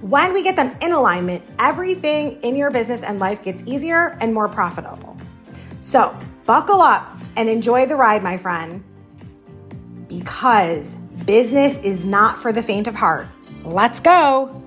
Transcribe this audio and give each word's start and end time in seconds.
when 0.00 0.32
we 0.32 0.42
get 0.42 0.56
them 0.56 0.74
in 0.80 0.92
alignment, 0.92 1.42
everything 1.58 2.40
in 2.42 2.56
your 2.56 2.70
business 2.70 3.02
and 3.02 3.18
life 3.18 3.42
gets 3.42 3.62
easier 3.66 4.16
and 4.20 4.32
more 4.32 4.48
profitable. 4.48 5.16
So, 5.82 6.16
buckle 6.46 6.80
up 6.80 7.18
and 7.36 7.48
enjoy 7.48 7.84
the 7.86 7.96
ride, 7.96 8.22
my 8.22 8.38
friend, 8.38 8.82
because 10.08 10.94
business 11.26 11.76
is 11.78 12.04
not 12.04 12.38
for 12.38 12.50
the 12.50 12.62
faint 12.62 12.86
of 12.86 12.94
heart. 12.94 13.28
Let's 13.62 14.00
go. 14.00 14.62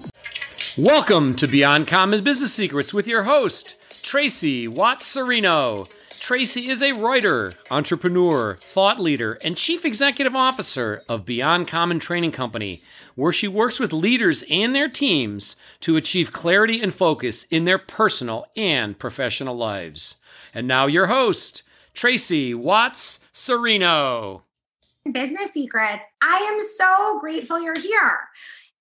Welcome 0.77 1.35
to 1.37 1.47
Beyond 1.47 1.87
Common 1.87 2.23
Business 2.23 2.53
Secrets 2.53 2.93
with 2.93 3.07
your 3.07 3.23
host, 3.23 3.75
Tracy 4.03 4.67
Watts 4.67 5.15
Serino. 5.15 5.87
Tracy 6.19 6.69
is 6.69 6.81
a 6.81 6.93
writer, 6.93 7.55
entrepreneur, 7.69 8.57
thought 8.61 8.99
leader, 8.99 9.39
and 9.43 9.57
chief 9.57 9.83
executive 9.83 10.35
officer 10.35 11.03
of 11.09 11.25
Beyond 11.25 11.67
Common 11.67 11.99
Training 11.99 12.31
Company 12.31 12.81
where 13.15 13.33
she 13.33 13.47
works 13.47 13.79
with 13.79 13.93
leaders 13.93 14.43
and 14.49 14.73
their 14.73 14.89
teams 14.89 15.55
to 15.81 15.95
achieve 15.95 16.31
clarity 16.31 16.81
and 16.81 16.93
focus 16.93 17.45
in 17.51 17.65
their 17.65 17.77
personal 17.77 18.45
and 18.55 18.97
professional 18.97 19.55
lives. 19.55 20.17
And 20.53 20.67
now, 20.67 20.85
your 20.85 21.07
host, 21.07 21.63
Tracy 21.93 22.53
Watts 22.53 23.19
Serino. 23.33 24.41
Business 25.11 25.51
Secrets. 25.51 26.05
I 26.21 26.37
am 26.37 26.67
so 26.77 27.19
grateful 27.19 27.61
you're 27.61 27.79
here. 27.79 28.19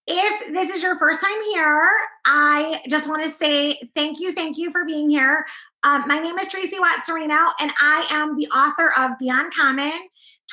If 0.07 0.53
this 0.53 0.71
is 0.71 0.83
your 0.83 0.99
first 0.99 1.21
time 1.21 1.43
here, 1.53 1.89
I 2.25 2.83
just 2.89 3.09
want 3.09 3.25
to 3.25 3.31
say 3.31 3.79
thank 3.95 4.19
you, 4.21 4.33
thank 4.33 4.59
you 4.59 4.71
for 4.71 4.85
being 4.85 5.11
here. 5.11 5.45
Um, 5.85 6.05
my 6.07 6.19
name 6.19 6.39
is 6.39 6.49
Tracy 6.49 6.79
Watts 6.79 7.09
Serino, 7.09 7.53
and 7.61 7.73
I 7.81 8.07
am 8.11 8.37
the 8.37 8.47
author 8.49 8.93
of 8.97 9.19
Beyond 9.19 9.53
Common 9.53 9.93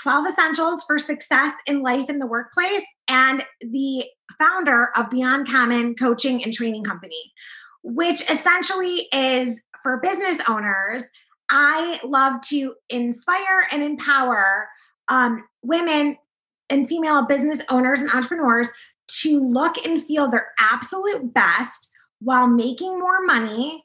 12 0.01 0.27
Essentials 0.27 0.83
for 0.83 0.97
Success 0.97 1.53
in 1.67 1.81
Life 1.81 2.09
in 2.09 2.19
the 2.19 2.27
Workplace 2.27 2.85
and 3.07 3.43
the 3.61 4.05
founder 4.37 4.89
of 4.95 5.09
Beyond 5.09 5.47
Common 5.47 5.95
Coaching 5.95 6.43
and 6.43 6.53
Training 6.53 6.83
Company, 6.83 7.31
which 7.83 8.21
essentially 8.29 9.07
is 9.11 9.59
for 9.83 9.99
business 10.01 10.41
owners. 10.47 11.03
I 11.49 11.99
love 12.03 12.41
to 12.43 12.75
inspire 12.89 13.67
and 13.71 13.83
empower 13.83 14.67
um, 15.09 15.43
women 15.63 16.17
and 16.69 16.87
female 16.87 17.25
business 17.25 17.61
owners 17.69 18.01
and 18.01 18.11
entrepreneurs 18.11 18.69
to 19.21 19.39
look 19.39 19.83
and 19.85 20.03
feel 20.03 20.29
their 20.29 20.49
absolute 20.59 21.33
best 21.33 21.89
while 22.19 22.47
making 22.47 22.99
more 22.99 23.23
money 23.23 23.83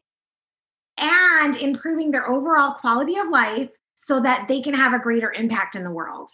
and 0.99 1.57
improving 1.57 2.11
their 2.11 2.29
overall 2.29 2.75
quality 2.75 3.17
of 3.17 3.29
life 3.29 3.71
so 3.95 4.21
that 4.21 4.47
they 4.49 4.61
can 4.61 4.75
have 4.75 4.93
a 4.93 4.99
greater 4.99 5.33
impact 5.33 5.77
in 5.77 5.85
the 5.85 5.91
world. 5.91 6.31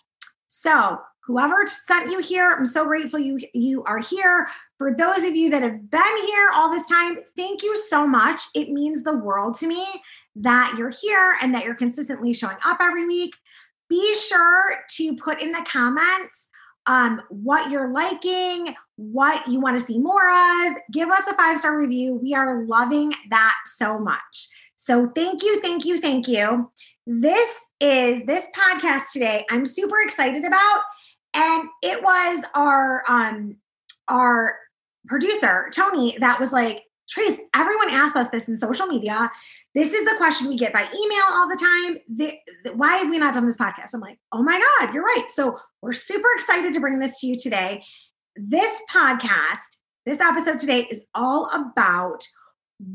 So, 0.48 0.98
whoever 1.25 1.65
sent 1.66 2.10
you 2.10 2.19
here, 2.19 2.50
I'm 2.50 2.66
so 2.66 2.84
grateful 2.84 3.21
you 3.21 3.38
you 3.54 3.84
are 3.84 3.98
here. 3.98 4.48
For 4.78 4.94
those 4.94 5.22
of 5.22 5.37
you 5.37 5.50
that 5.50 5.62
have 5.62 5.91
been 5.91 6.16
here 6.26 6.50
all 6.54 6.72
this 6.72 6.88
time, 6.88 7.19
thank 7.37 7.62
you 7.62 7.76
so 7.76 8.06
much. 8.06 8.43
It 8.54 8.70
means 8.70 9.03
the 9.03 9.16
world 9.16 9.56
to 9.59 9.69
me 9.69 9.87
that 10.37 10.75
you're 10.76 10.91
here 10.91 11.37
and 11.41 11.54
that 11.54 11.65
you're 11.65 11.75
consistently 11.75 12.32
showing 12.32 12.56
up 12.65 12.78
every 12.81 13.06
week. 13.06 13.34
Be 13.88 14.15
sure 14.15 14.76
to 14.97 15.16
put 15.16 15.41
in 15.41 15.53
the 15.53 15.65
comments 15.69 16.49
um, 16.87 17.22
what 17.28 17.70
you're 17.70 17.93
liking, 17.93 18.75
what 18.97 19.47
you 19.47 19.60
want 19.60 19.78
to 19.78 19.84
see 19.84 19.99
more 19.99 20.31
of. 20.31 20.75
Give 20.93 21.10
us 21.10 21.26
a 21.28 21.34
five 21.34 21.59
star 21.59 21.78
review. 21.78 22.15
We 22.15 22.34
are 22.34 22.65
loving 22.65 23.12
that 23.31 23.54
so 23.66 23.99
much. 23.99 24.49
So, 24.76 25.10
thank 25.15 25.43
you, 25.43 25.60
thank 25.60 25.84
you, 25.84 25.99
thank 25.99 26.26
you. 26.26 26.70
This 27.12 27.66
is 27.81 28.22
this 28.25 28.47
podcast 28.56 29.10
today. 29.12 29.44
I'm 29.50 29.66
super 29.66 30.00
excited 30.00 30.44
about, 30.44 30.82
and 31.34 31.69
it 31.82 32.00
was 32.04 32.44
our 32.54 33.03
um 33.09 33.56
our 34.06 34.56
producer 35.06 35.70
Tony 35.75 36.16
that 36.20 36.38
was 36.38 36.53
like, 36.53 36.84
Trace, 37.09 37.37
everyone 37.53 37.91
asks 37.91 38.15
us 38.15 38.28
this 38.28 38.47
in 38.47 38.56
social 38.60 38.87
media. 38.87 39.28
This 39.75 39.93
is 39.93 40.04
the 40.04 40.15
question 40.19 40.47
we 40.47 40.56
get 40.56 40.72
by 40.72 40.82
email 40.82 41.25
all 41.31 41.49
the 41.49 41.56
time. 41.56 41.99
The, 42.15 42.34
the, 42.62 42.76
why 42.76 42.99
have 42.99 43.10
we 43.10 43.19
not 43.19 43.34
done 43.34 43.47
this 43.47 43.56
podcast? 43.56 43.93
I'm 43.93 44.00
like, 44.00 44.20
oh 44.31 44.44
my 44.44 44.62
God, 44.78 44.94
you're 44.94 45.03
right. 45.03 45.26
So 45.31 45.59
we're 45.82 45.93
super 45.93 46.28
excited 46.37 46.72
to 46.75 46.81
bring 46.81 47.00
this 47.00 47.19
to 47.20 47.26
you 47.26 47.37
today. 47.37 47.82
This 48.37 48.78
podcast, 48.88 49.78
this 50.06 50.20
episode 50.20 50.59
today 50.59 50.87
is 50.88 51.03
all 51.16 51.50
about 51.53 52.25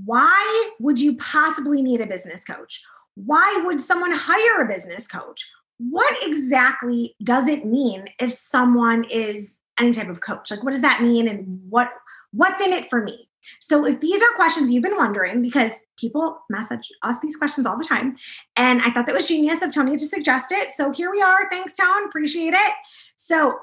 why 0.05 0.71
would 0.79 1.01
you 1.01 1.17
possibly 1.17 1.83
need 1.83 1.99
a 1.99 2.05
business 2.05 2.45
coach? 2.45 2.81
Why 3.15 3.61
would 3.65 3.81
someone 3.81 4.11
hire 4.11 4.61
a 4.61 4.67
business 4.67 5.07
coach? 5.07 5.49
What 5.77 6.15
exactly 6.21 7.15
does 7.23 7.47
it 7.47 7.65
mean 7.65 8.05
if 8.19 8.31
someone 8.31 9.05
is 9.05 9.59
any 9.79 9.91
type 9.91 10.09
of 10.09 10.21
coach? 10.21 10.51
Like 10.51 10.63
what 10.63 10.71
does 10.71 10.81
that 10.81 11.01
mean 11.01 11.27
and 11.27 11.59
what 11.69 11.89
what's 12.31 12.61
in 12.61 12.71
it 12.71 12.89
for 12.89 13.01
me? 13.01 13.29
So 13.61 13.85
if 13.85 13.99
these 13.99 14.21
are 14.21 14.35
questions 14.35 14.71
you've 14.71 14.83
been 14.83 14.97
wondering 14.97 15.41
because 15.41 15.71
people 15.97 16.39
message 16.49 16.91
us 17.03 17.19
these 17.19 17.35
questions 17.35 17.65
all 17.65 17.77
the 17.77 17.85
time 17.85 18.15
and 18.55 18.81
I 18.81 18.91
thought 18.91 19.05
that 19.07 19.15
was 19.15 19.27
genius 19.27 19.61
of 19.61 19.73
Tony 19.73 19.97
to 19.97 20.05
suggest 20.05 20.51
it. 20.51 20.69
So 20.75 20.91
here 20.91 21.11
we 21.11 21.21
are. 21.21 21.49
Thanks 21.49 21.73
Tone, 21.73 22.07
appreciate 22.07 22.53
it. 22.53 22.73
So 23.15 23.57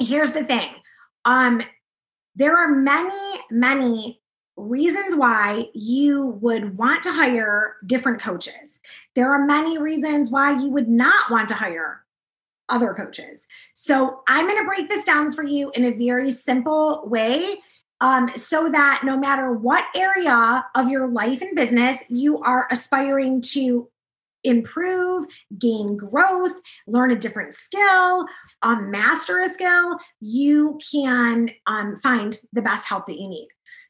here's 0.00 0.32
the 0.32 0.44
thing. 0.44 0.70
Um 1.24 1.62
there 2.36 2.56
are 2.56 2.68
many 2.68 3.40
many 3.50 4.17
reasons 4.58 5.14
why 5.14 5.66
you 5.72 6.26
would 6.40 6.76
want 6.76 7.02
to 7.04 7.12
hire 7.12 7.76
different 7.86 8.20
coaches. 8.20 8.80
There 9.14 9.32
are 9.32 9.46
many 9.46 9.78
reasons 9.78 10.30
why 10.30 10.58
you 10.58 10.68
would 10.70 10.88
not 10.88 11.30
want 11.30 11.48
to 11.48 11.54
hire 11.54 12.04
other 12.68 12.92
coaches. 12.92 13.46
So 13.74 14.22
I'm 14.28 14.46
going 14.46 14.58
to 14.58 14.64
break 14.64 14.88
this 14.88 15.04
down 15.04 15.32
for 15.32 15.42
you 15.42 15.70
in 15.74 15.84
a 15.84 15.90
very 15.90 16.30
simple 16.30 17.04
way 17.06 17.58
um, 18.00 18.30
so 18.36 18.68
that 18.68 19.02
no 19.04 19.16
matter 19.16 19.52
what 19.52 19.84
area 19.94 20.64
of 20.74 20.88
your 20.88 21.08
life 21.08 21.40
and 21.40 21.56
business 21.56 21.98
you 22.08 22.38
are 22.42 22.68
aspiring 22.70 23.40
to 23.40 23.88
improve, 24.44 25.26
gain 25.58 25.96
growth, 25.96 26.52
learn 26.86 27.10
a 27.10 27.16
different 27.16 27.54
skill, 27.54 28.26
um, 28.62 28.90
master 28.90 29.40
a 29.40 29.48
skill, 29.48 29.98
you 30.20 30.78
can 30.92 31.50
um, 31.66 31.96
find 31.96 32.38
the 32.52 32.62
best 32.62 32.86
help 32.86 33.06
that 33.06 33.18
you 33.18 33.28
need. 33.28 33.48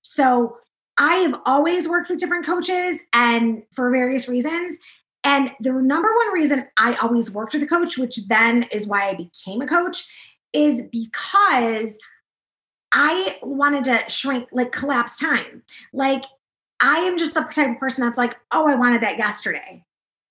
So 0.09 0.57
I 0.97 1.17
have 1.17 1.41
always 1.45 1.89
worked 1.89 2.09
with 2.09 2.19
different 2.19 2.47
coaches 2.47 2.99
and 3.13 3.63
for 3.73 3.91
various 3.91 4.29
reasons. 4.29 4.79
And 5.23 5.53
the 5.61 5.73
number 5.73 6.09
one 6.09 6.33
reason 6.33 6.67
I 6.79 6.95
always 6.95 7.31
worked 7.31 7.53
with 7.53 7.63
a 7.63 7.67
coach, 7.67 7.99
which 7.99 8.17
then 8.29 8.65
is 8.73 8.87
why 8.87 9.09
I 9.09 9.15
became 9.15 9.61
a 9.61 9.67
coach, 9.67 10.07
is 10.53 10.83
because 10.91 11.99
I 12.91 13.37
wanted 13.43 13.85
to 13.85 14.09
shrink, 14.09 14.49
like 14.51 14.73
collapse 14.73 15.19
time. 15.19 15.63
Like 15.93 16.25
I 16.81 17.01
am 17.01 17.19
just 17.19 17.35
the 17.35 17.43
type 17.43 17.71
of 17.71 17.79
person 17.79 18.03
that's 18.03 18.19
like, 18.19 18.37
oh, 18.51 18.67
I 18.67 18.75
wanted 18.75 19.03
that 19.03 19.19
yesterday 19.19 19.85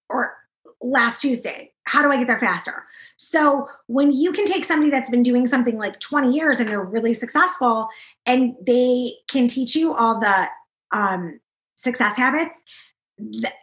or 0.10 0.36
last 0.81 1.22
Tuesday. 1.22 1.72
How 1.88 2.01
do 2.01 2.12
I 2.12 2.18
get 2.18 2.28
there 2.28 2.39
faster? 2.39 2.84
So 3.16 3.68
when 3.88 4.12
you 4.12 4.31
can 4.31 4.45
take 4.45 4.66
somebody 4.66 4.92
that's 4.92 5.10
been 5.10 5.24
doing 5.24 5.48
something 5.48 5.78
like 5.78 6.00
20 6.00 6.31
years 6.31 6.60
and 6.60 6.68
they're 6.69 6.84
really 6.84 7.13
successful 7.13 7.88
and 8.25 8.56
they 8.66 9.13
can 9.30 9.48
teach 9.48 9.75
you 9.75 9.94
all 9.95 10.19
the 10.19 10.48
um, 10.92 11.39
success 11.75 12.18
habits, 12.18 12.62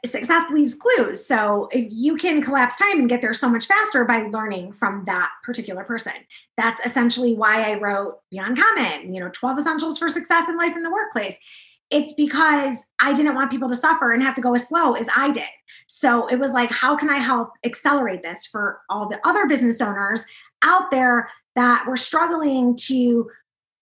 success 0.05 0.51
leaves 0.51 0.75
clues. 0.75 1.25
So 1.25 1.69
if 1.71 1.87
you 1.91 2.17
can 2.17 2.43
collapse 2.43 2.77
time 2.77 2.99
and 2.99 3.09
get 3.09 3.23
there 3.23 3.35
so 3.35 3.49
much 3.49 3.67
faster 3.67 4.05
by 4.05 4.23
learning 4.23 4.73
from 4.73 5.05
that 5.05 5.31
particular 5.45 5.85
person, 5.85 6.13
that's 6.57 6.85
essentially 6.85 7.35
why 7.35 7.71
I 7.71 7.79
wrote 7.79 8.19
Beyond 8.31 8.59
Common, 8.59 9.15
you 9.15 9.21
know, 9.21 9.31
12 9.33 9.61
essentials 9.61 9.99
for 9.99 10.09
success 10.09 10.49
in 10.49 10.57
life 10.57 10.75
in 10.75 10.83
the 10.83 10.91
workplace. 10.91 11.37
It's 11.91 12.13
because 12.15 12.85
I 12.99 13.13
didn't 13.13 13.35
want 13.35 13.51
people 13.51 13.69
to 13.69 13.77
suffer 13.77 14.13
and 14.13 14.23
have 14.23 14.35
to 14.35 14.41
go 14.41 14.55
as 14.55 14.69
slow 14.69 14.95
as 14.95 15.07
I 15.15 15.31
did. 15.31 15.45
So 15.87 16.27
it 16.29 16.39
was 16.39 16.53
like, 16.53 16.71
how 16.71 16.97
can 16.97 17.11
I 17.11 17.19
help 17.19 17.51
accelerate 17.65 18.23
this 18.23 18.47
for 18.47 18.81
all 18.89 19.09
the 19.09 19.21
other 19.27 19.47
business 19.47 19.81
owners 19.81 20.23
out 20.63 20.91
there 20.91 21.29
that 21.55 21.87
were 21.87 21.97
struggling 21.97 22.77
to 22.77 23.31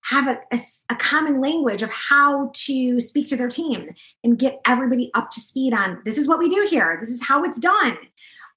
have 0.03 0.27
a, 0.27 0.41
a, 0.53 0.61
a, 0.91 0.97
common 0.97 1.41
language 1.41 1.81
of 1.83 1.91
how 1.91 2.51
to 2.55 3.01
speak 3.01 3.29
to 3.29 3.37
their 3.37 3.49
team 3.49 3.89
and 4.25 4.37
get 4.37 4.61
everybody 4.67 5.13
up 5.15 5.31
to 5.31 5.41
speed 5.41 5.73
on 5.73 6.03
this 6.05 6.19
is 6.19 6.27
what 6.27 6.41
we 6.41 6.49
do 6.49 6.67
here, 6.69 6.99
this 7.01 7.09
is 7.09 7.23
how 7.23 7.45
it's 7.45 7.59
done, 7.59 7.97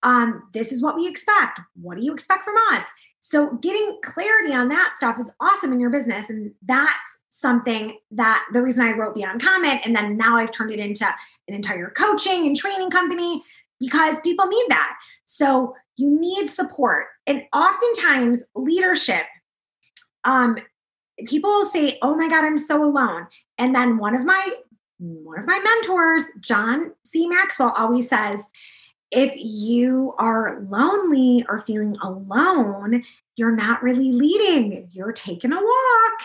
um, 0.02 0.50
this 0.54 0.72
is 0.72 0.82
what 0.82 0.96
we 0.96 1.08
expect. 1.08 1.60
What 1.80 1.98
do 1.98 2.04
you 2.04 2.14
expect 2.14 2.46
from 2.46 2.56
us? 2.72 2.84
So, 3.20 3.58
getting 3.58 4.00
clarity 4.04 4.54
on 4.54 4.68
that 4.70 4.94
stuff 4.98 5.20
is 5.20 5.32
awesome 5.40 5.74
in 5.74 5.80
your 5.80 5.90
business. 5.90 6.30
And 6.30 6.54
that's 6.64 7.18
something 7.40 7.98
that 8.12 8.46
the 8.54 8.62
reason 8.62 8.86
I 8.86 8.94
wrote 8.94 9.16
Beyond 9.16 9.42
Common, 9.42 9.80
and 9.84 9.96
then 9.96 10.18
now 10.18 10.38
I've 10.38 10.52
turned 10.52 10.72
it 10.72 10.80
into 10.80 11.06
an 11.06 11.54
entire 11.54 11.90
coaching 11.90 12.48
and 12.48 12.56
training 12.56 12.90
company 12.90 13.44
because 13.80 14.20
people 14.22 14.48
need 14.48 14.66
that. 14.70 14.98
So, 15.26 15.76
you 15.98 16.20
need 16.20 16.50
support. 16.50 17.08
And 17.26 17.44
oftentimes, 17.54 18.44
leadership, 18.54 19.26
um, 20.26 20.58
people 21.26 21.50
will 21.50 21.66
say, 21.66 21.98
"Oh 22.02 22.16
my 22.16 22.28
God, 22.28 22.44
I'm 22.44 22.58
so 22.58 22.84
alone." 22.84 23.28
And 23.58 23.74
then 23.74 23.98
one 23.98 24.16
of 24.16 24.26
my 24.26 24.52
one 25.00 25.40
of 25.40 25.46
my 25.46 25.60
mentors, 25.60 26.24
John 26.40 26.94
C. 27.04 27.28
Maxwell, 27.28 27.74
always 27.78 28.10
says, 28.10 28.42
if 29.12 29.34
you 29.38 30.14
are 30.18 30.62
lonely 30.70 31.46
or 31.48 31.60
feeling 31.60 31.98
alone, 32.02 33.04
you're 33.38 33.56
not 33.56 33.84
really 33.84 34.12
leading, 34.12 34.88
you're 34.92 35.12
taking 35.12 35.52
a 35.52 35.56
walk. 35.56 36.20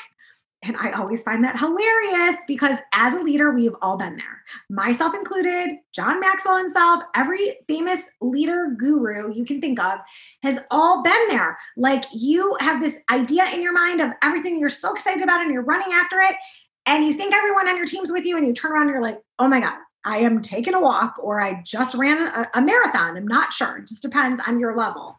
And 0.62 0.76
I 0.76 0.90
always 0.92 1.22
find 1.22 1.42
that 1.44 1.58
hilarious 1.58 2.36
because 2.46 2.78
as 2.92 3.14
a 3.14 3.22
leader, 3.22 3.50
we've 3.52 3.74
all 3.80 3.96
been 3.96 4.16
there, 4.16 4.42
myself 4.68 5.14
included, 5.14 5.78
John 5.92 6.20
Maxwell 6.20 6.58
himself, 6.58 7.02
every 7.14 7.56
famous 7.66 8.10
leader 8.20 8.74
guru 8.78 9.32
you 9.32 9.46
can 9.46 9.60
think 9.60 9.80
of 9.80 10.00
has 10.42 10.58
all 10.70 11.02
been 11.02 11.28
there. 11.28 11.56
Like 11.78 12.04
you 12.12 12.58
have 12.60 12.80
this 12.80 12.98
idea 13.10 13.46
in 13.54 13.62
your 13.62 13.72
mind 13.72 14.02
of 14.02 14.10
everything 14.22 14.60
you're 14.60 14.68
so 14.68 14.92
excited 14.92 15.22
about 15.22 15.40
and 15.40 15.50
you're 15.50 15.62
running 15.62 15.94
after 15.94 16.20
it. 16.20 16.36
And 16.84 17.06
you 17.06 17.12
think 17.12 17.32
everyone 17.32 17.68
on 17.68 17.76
your 17.76 17.86
team's 17.86 18.10
with 18.10 18.24
you, 18.24 18.36
and 18.36 18.46
you 18.46 18.52
turn 18.52 18.72
around 18.72 18.84
and 18.84 18.90
you're 18.90 19.02
like, 19.02 19.20
oh 19.38 19.48
my 19.48 19.60
God, 19.60 19.78
I 20.04 20.18
am 20.18 20.40
taking 20.40 20.74
a 20.74 20.80
walk 20.80 21.16
or 21.22 21.40
I 21.40 21.62
just 21.64 21.94
ran 21.94 22.20
a, 22.20 22.46
a 22.54 22.62
marathon. 22.62 23.16
I'm 23.16 23.28
not 23.28 23.52
sure. 23.52 23.78
It 23.78 23.86
just 23.86 24.02
depends 24.02 24.42
on 24.46 24.58
your 24.58 24.74
level. 24.74 25.18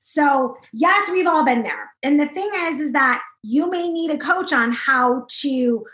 So, 0.00 0.56
yes, 0.72 1.10
we've 1.10 1.26
all 1.26 1.44
been 1.44 1.62
there. 1.62 1.92
And 2.02 2.18
the 2.18 2.26
thing 2.26 2.50
is, 2.64 2.80
is 2.80 2.92
that 2.92 3.22
you 3.42 3.70
may 3.70 3.88
need 3.88 4.10
a 4.10 4.18
coach 4.18 4.52
on 4.52 4.72
how 4.72 5.26
to 5.40 5.84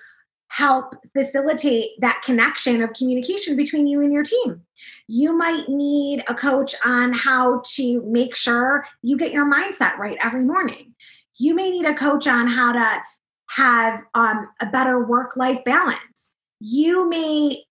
help 0.48 0.94
facilitate 1.14 1.90
that 2.00 2.22
connection 2.24 2.82
of 2.82 2.92
communication 2.94 3.54
between 3.56 3.86
you 3.86 4.00
and 4.00 4.12
your 4.12 4.22
team. 4.22 4.62
You 5.06 5.36
might 5.36 5.68
need 5.68 6.24
a 6.28 6.34
coach 6.34 6.74
on 6.84 7.12
how 7.12 7.62
to 7.74 8.02
make 8.02 8.34
sure 8.34 8.84
you 9.02 9.16
get 9.16 9.32
your 9.32 9.50
mindset 9.50 9.96
right 9.98 10.16
every 10.22 10.44
morning. 10.44 10.94
You 11.38 11.54
may 11.54 11.70
need 11.70 11.86
a 11.86 11.94
coach 11.94 12.26
on 12.26 12.46
how 12.46 12.72
to 12.72 13.02
have 13.50 14.00
um, 14.14 14.48
a 14.60 14.66
better 14.66 15.04
work 15.04 15.36
life 15.36 15.62
balance. 15.64 16.30
You 16.60 17.08
may 17.08 17.62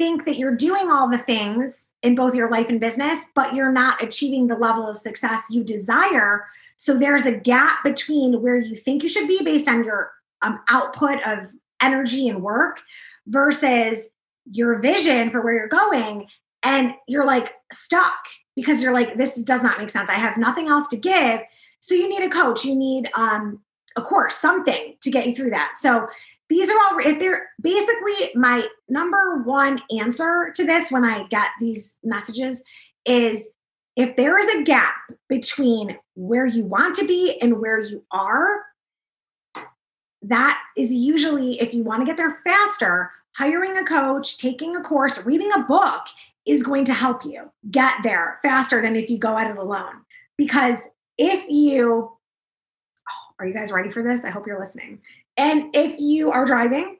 think 0.00 0.24
that 0.24 0.38
you're 0.38 0.56
doing 0.56 0.90
all 0.90 1.10
the 1.10 1.18
things 1.18 1.88
in 2.02 2.14
both 2.14 2.34
your 2.34 2.50
life 2.50 2.70
and 2.70 2.80
business, 2.80 3.22
but 3.34 3.54
you're 3.54 3.70
not 3.70 4.02
achieving 4.02 4.46
the 4.46 4.56
level 4.56 4.88
of 4.88 4.96
success 4.96 5.42
you 5.50 5.62
desire. 5.62 6.46
So 6.78 6.96
there's 6.96 7.26
a 7.26 7.36
gap 7.36 7.84
between 7.84 8.40
where 8.40 8.56
you 8.56 8.74
think 8.74 9.02
you 9.02 9.10
should 9.10 9.28
be 9.28 9.44
based 9.44 9.68
on 9.68 9.84
your 9.84 10.10
um, 10.40 10.58
output 10.70 11.22
of 11.26 11.48
energy 11.82 12.28
and 12.28 12.42
work 12.42 12.80
versus 13.26 14.08
your 14.50 14.78
vision 14.78 15.28
for 15.28 15.42
where 15.42 15.52
you're 15.52 15.68
going. 15.68 16.26
And 16.62 16.94
you're 17.06 17.26
like 17.26 17.52
stuck 17.70 18.24
because 18.56 18.82
you're 18.82 18.94
like, 18.94 19.18
this 19.18 19.34
does 19.42 19.62
not 19.62 19.78
make 19.78 19.90
sense. 19.90 20.08
I 20.08 20.14
have 20.14 20.38
nothing 20.38 20.68
else 20.68 20.88
to 20.88 20.96
give. 20.96 21.42
So 21.80 21.94
you 21.94 22.08
need 22.08 22.24
a 22.24 22.30
coach, 22.30 22.64
you 22.64 22.74
need 22.74 23.10
um, 23.14 23.60
a 23.96 24.00
course, 24.00 24.38
something 24.38 24.96
to 25.02 25.10
get 25.10 25.26
you 25.26 25.34
through 25.34 25.50
that. 25.50 25.74
So 25.78 26.08
these 26.50 26.68
are 26.68 26.78
all 26.78 26.98
if 26.98 27.18
they're 27.18 27.48
basically 27.60 28.34
my 28.34 28.66
number 28.88 29.42
one 29.44 29.80
answer 29.98 30.52
to 30.54 30.66
this 30.66 30.90
when 30.90 31.04
i 31.04 31.26
get 31.28 31.48
these 31.58 31.96
messages 32.04 32.62
is 33.06 33.48
if 33.96 34.14
there 34.16 34.38
is 34.38 34.46
a 34.54 34.62
gap 34.62 34.94
between 35.28 35.96
where 36.14 36.46
you 36.46 36.64
want 36.64 36.94
to 36.94 37.06
be 37.06 37.38
and 37.40 37.60
where 37.60 37.80
you 37.80 38.04
are 38.10 38.62
that 40.22 40.60
is 40.76 40.92
usually 40.92 41.58
if 41.60 41.72
you 41.72 41.82
want 41.82 42.00
to 42.00 42.06
get 42.06 42.18
there 42.18 42.40
faster 42.44 43.10
hiring 43.36 43.76
a 43.78 43.84
coach 43.84 44.36
taking 44.36 44.76
a 44.76 44.82
course 44.82 45.24
reading 45.24 45.50
a 45.54 45.60
book 45.60 46.02
is 46.46 46.62
going 46.62 46.84
to 46.84 46.94
help 46.94 47.24
you 47.24 47.50
get 47.70 47.94
there 48.02 48.38
faster 48.42 48.80
than 48.82 48.96
if 48.96 49.10
you 49.10 49.18
go 49.18 49.38
at 49.38 49.50
it 49.50 49.56
alone. 49.56 50.04
Because 50.36 50.78
if 51.18 51.44
you 51.48 52.12
are 53.40 53.46
you 53.46 53.54
guys 53.54 53.72
ready 53.72 53.90
for 53.90 54.02
this 54.02 54.24
i 54.24 54.30
hope 54.30 54.46
you're 54.46 54.60
listening 54.60 55.00
and 55.40 55.74
if 55.74 55.98
you 55.98 56.30
are 56.30 56.44
driving, 56.44 56.98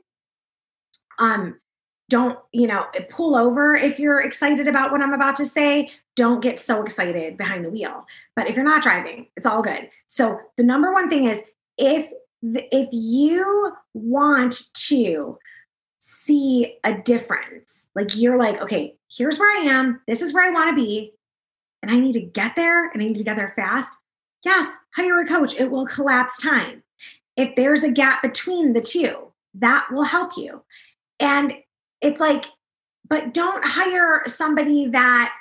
um, 1.19 1.61
don't, 2.09 2.39
you 2.53 2.67
know, 2.67 2.87
pull 3.11 3.37
over 3.37 3.75
if 3.75 3.99
you're 3.99 4.21
excited 4.21 4.67
about 4.67 4.91
what 4.91 5.03
I'm 5.03 5.13
about 5.13 5.37
to 5.37 5.47
say. 5.47 5.91
Don't 6.17 6.43
get 6.43 6.59
so 6.59 6.83
excited 6.83 7.37
behind 7.37 7.67
the 7.67 7.71
wheel. 7.71 8.07
But 8.35 8.49
if 8.49 8.57
you're 8.57 8.65
not 8.65 8.83
driving, 8.83 9.27
it's 9.37 9.45
all 9.45 9.61
good. 9.61 9.91
So 10.07 10.41
the 10.57 10.65
number 10.65 10.91
one 10.91 11.11
thing 11.11 11.25
is 11.27 11.43
if 11.77 12.11
if 12.43 12.89
you 12.91 13.75
want 13.93 14.63
to 14.87 15.37
see 15.99 16.79
a 16.83 16.95
difference, 16.95 17.87
like 17.95 18.17
you're 18.17 18.39
like, 18.39 18.63
okay, 18.63 18.97
here's 19.11 19.39
where 19.39 19.55
I 19.61 19.65
am, 19.65 20.01
this 20.09 20.23
is 20.23 20.33
where 20.33 20.45
I 20.45 20.51
want 20.51 20.71
to 20.71 20.83
be, 20.83 21.13
and 21.83 21.91
I 21.91 22.01
need 22.01 22.15
to 22.15 22.23
get 22.23 22.57
there 22.57 22.89
and 22.89 23.03
I 23.03 23.07
need 23.07 23.19
to 23.19 23.25
get 23.25 23.37
there 23.37 23.53
fast. 23.55 23.93
Yes, 24.45 24.75
hire 24.95 25.21
a 25.21 25.27
coach. 25.27 25.55
It 25.59 25.71
will 25.71 25.87
collapse 25.87 26.41
time 26.41 26.83
if 27.37 27.55
there's 27.57 27.83
a 27.83 27.91
gap 27.91 28.23
between 28.23 28.73
the 28.73 28.81
two, 28.81 29.33
that 29.55 29.87
will 29.91 30.05
help 30.05 30.37
you. 30.37 30.63
And 31.19 31.55
it's 32.01 32.21
like, 32.21 32.45
but 33.09 33.35
don't 33.35 33.65
hire 33.65 34.23
somebody 34.27 34.87
that 34.89 35.33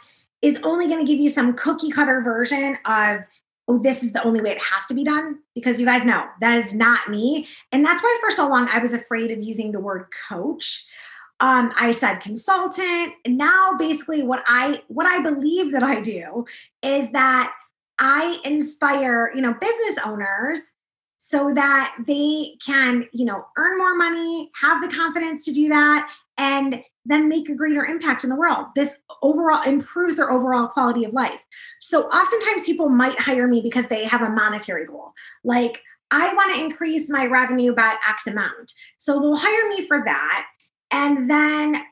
is 0.41 0.59
only 0.63 0.87
going 0.87 1.05
to 1.05 1.11
give 1.11 1.19
you 1.19 1.29
some 1.29 1.53
cookie 1.53 1.91
cutter 1.91 2.21
version 2.21 2.77
of, 2.85 3.21
oh, 3.67 3.77
this 3.79 4.01
is 4.01 4.13
the 4.13 4.23
only 4.23 4.41
way 4.41 4.51
it 4.51 4.61
has 4.61 4.85
to 4.87 4.93
be 4.93 5.03
done. 5.03 5.39
Because 5.53 5.79
you 5.79 5.85
guys 5.85 6.05
know 6.05 6.25
that 6.41 6.57
is 6.57 6.73
not 6.73 7.09
me. 7.09 7.47
And 7.71 7.85
that's 7.85 8.01
why 8.01 8.17
for 8.21 8.31
so 8.31 8.47
long 8.47 8.67
I 8.69 8.79
was 8.79 8.93
afraid 8.93 9.31
of 9.31 9.43
using 9.43 9.71
the 9.71 9.79
word 9.79 10.05
coach. 10.27 10.85
Um, 11.41 11.71
I 11.77 11.91
said 11.91 12.15
consultant. 12.15 13.13
And 13.25 13.37
now 13.37 13.75
basically 13.77 14.23
what 14.23 14.43
I 14.47 14.81
what 14.87 15.05
I 15.05 15.21
believe 15.21 15.71
that 15.73 15.83
I 15.83 16.01
do 16.01 16.45
is 16.81 17.11
that 17.11 17.53
I 17.99 18.39
inspire, 18.45 19.31
you 19.35 19.41
know, 19.41 19.53
business 19.53 19.97
owners 20.05 20.59
so 21.17 21.53
that 21.53 21.95
they 22.07 22.55
can, 22.65 23.07
you 23.11 23.25
know, 23.25 23.45
earn 23.57 23.77
more 23.77 23.95
money, 23.95 24.49
have 24.59 24.81
the 24.81 24.95
confidence 24.95 25.43
to 25.45 25.51
do 25.51 25.67
that, 25.69 26.09
and 26.37 26.81
then 27.05 27.27
make 27.27 27.49
a 27.49 27.55
greater 27.55 27.85
impact 27.85 28.23
in 28.23 28.29
the 28.29 28.35
world. 28.35 28.67
This 28.75 28.95
overall 29.21 29.61
improves 29.63 30.15
their 30.15 30.31
overall 30.31 30.67
quality 30.67 31.03
of 31.03 31.13
life. 31.13 31.41
So 31.81 32.03
oftentimes 32.07 32.65
people 32.65 32.87
might 32.87 33.19
hire 33.19 33.47
me 33.47 33.61
because 33.61 33.87
they 33.87 34.05
have 34.05 34.21
a 34.21 34.29
monetary 34.29 34.85
goal. 34.85 35.11
Like, 35.43 35.81
I 36.11 36.33
want 36.33 36.55
to 36.55 36.63
increase 36.63 37.09
my 37.09 37.25
revenue 37.25 37.75
by 37.75 37.95
X 38.07 38.25
amount. 38.27 38.73
So 38.97 39.19
they'll 39.19 39.35
hire 39.35 39.69
me 39.69 39.87
for 39.87 40.03
that. 40.05 40.45
And 40.91 41.29
then 41.29 41.83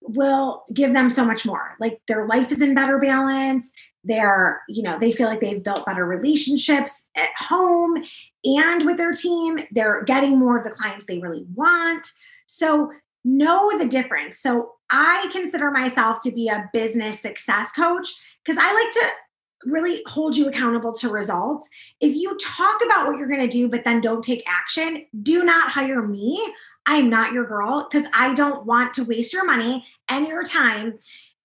will 0.00 0.64
give 0.72 0.92
them 0.92 1.10
so 1.10 1.24
much 1.24 1.46
more. 1.46 1.76
Like 1.80 2.00
their 2.08 2.26
life 2.26 2.52
is 2.52 2.60
in 2.60 2.74
better 2.74 2.98
balance. 2.98 3.72
They're, 4.04 4.62
you 4.68 4.82
know, 4.82 4.98
they 4.98 5.12
feel 5.12 5.28
like 5.28 5.40
they've 5.40 5.62
built 5.62 5.86
better 5.86 6.04
relationships 6.04 7.04
at 7.16 7.30
home 7.38 8.04
and 8.44 8.84
with 8.84 8.96
their 8.96 9.12
team. 9.12 9.60
They're 9.72 10.02
getting 10.04 10.38
more 10.38 10.58
of 10.58 10.64
the 10.64 10.70
clients 10.70 11.06
they 11.06 11.18
really 11.18 11.44
want. 11.54 12.06
So 12.46 12.92
know 13.24 13.76
the 13.78 13.86
difference. 13.86 14.38
So 14.38 14.72
I 14.90 15.28
consider 15.32 15.70
myself 15.70 16.20
to 16.22 16.30
be 16.30 16.48
a 16.48 16.68
business 16.72 17.20
success 17.20 17.72
coach 17.72 18.12
because 18.44 18.62
I 18.62 18.72
like 18.72 18.92
to 18.92 19.70
really 19.70 20.02
hold 20.06 20.36
you 20.36 20.46
accountable 20.48 20.92
to 20.92 21.08
results. 21.08 21.68
If 22.00 22.14
you 22.14 22.36
talk 22.36 22.80
about 22.84 23.06
what 23.06 23.18
you're 23.18 23.28
going 23.28 23.40
to 23.40 23.48
do, 23.48 23.68
but 23.68 23.84
then 23.84 24.00
don't 24.00 24.22
take 24.22 24.44
action, 24.46 25.06
do 25.22 25.42
not 25.42 25.70
hire 25.70 26.02
me. 26.02 26.52
I'm 26.86 27.08
not 27.08 27.32
your 27.32 27.46
girl 27.46 27.88
because 27.90 28.06
I 28.12 28.34
don't 28.34 28.66
want 28.66 28.92
to 28.94 29.04
waste 29.04 29.32
your 29.32 29.46
money 29.46 29.84
and 30.08 30.26
your 30.26 30.44
time 30.44 30.98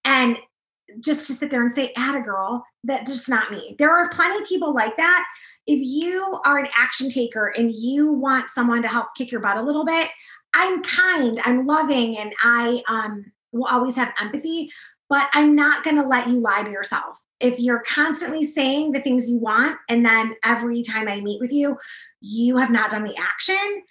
and 0.03 0.37
just 0.99 1.27
to 1.27 1.33
sit 1.33 1.51
there 1.51 1.61
and 1.61 1.71
say, 1.71 1.93
add 1.95 2.15
a 2.15 2.21
girl, 2.21 2.65
that's 2.83 3.11
just 3.11 3.29
not 3.29 3.51
me. 3.51 3.75
There 3.77 3.95
are 3.95 4.09
plenty 4.09 4.41
of 4.41 4.47
people 4.47 4.73
like 4.73 4.97
that. 4.97 5.25
If 5.67 5.79
you 5.81 6.39
are 6.45 6.57
an 6.57 6.69
action 6.75 7.09
taker 7.09 7.47
and 7.47 7.71
you 7.73 8.11
want 8.11 8.49
someone 8.51 8.81
to 8.81 8.87
help 8.87 9.07
kick 9.15 9.31
your 9.31 9.41
butt 9.41 9.57
a 9.57 9.61
little 9.61 9.85
bit, 9.85 10.09
I'm 10.53 10.81
kind, 10.81 11.39
I'm 11.43 11.67
loving, 11.67 12.17
and 12.17 12.33
I 12.43 12.81
um, 12.87 13.31
will 13.51 13.67
always 13.67 13.95
have 13.95 14.13
empathy, 14.19 14.71
but 15.07 15.29
I'm 15.33 15.55
not 15.55 15.83
going 15.83 15.97
to 15.97 16.07
let 16.07 16.27
you 16.27 16.39
lie 16.39 16.63
to 16.63 16.71
yourself. 16.71 17.19
If 17.39 17.59
you're 17.59 17.83
constantly 17.87 18.43
saying 18.45 18.91
the 18.91 19.01
things 19.01 19.27
you 19.27 19.37
want, 19.37 19.77
and 19.89 20.05
then 20.05 20.35
every 20.43 20.81
time 20.81 21.07
I 21.07 21.21
meet 21.21 21.39
with 21.39 21.51
you, 21.51 21.77
you 22.21 22.57
have 22.57 22.71
not 22.71 22.91
done 22.91 23.03
the 23.03 23.15
action, 23.17 23.83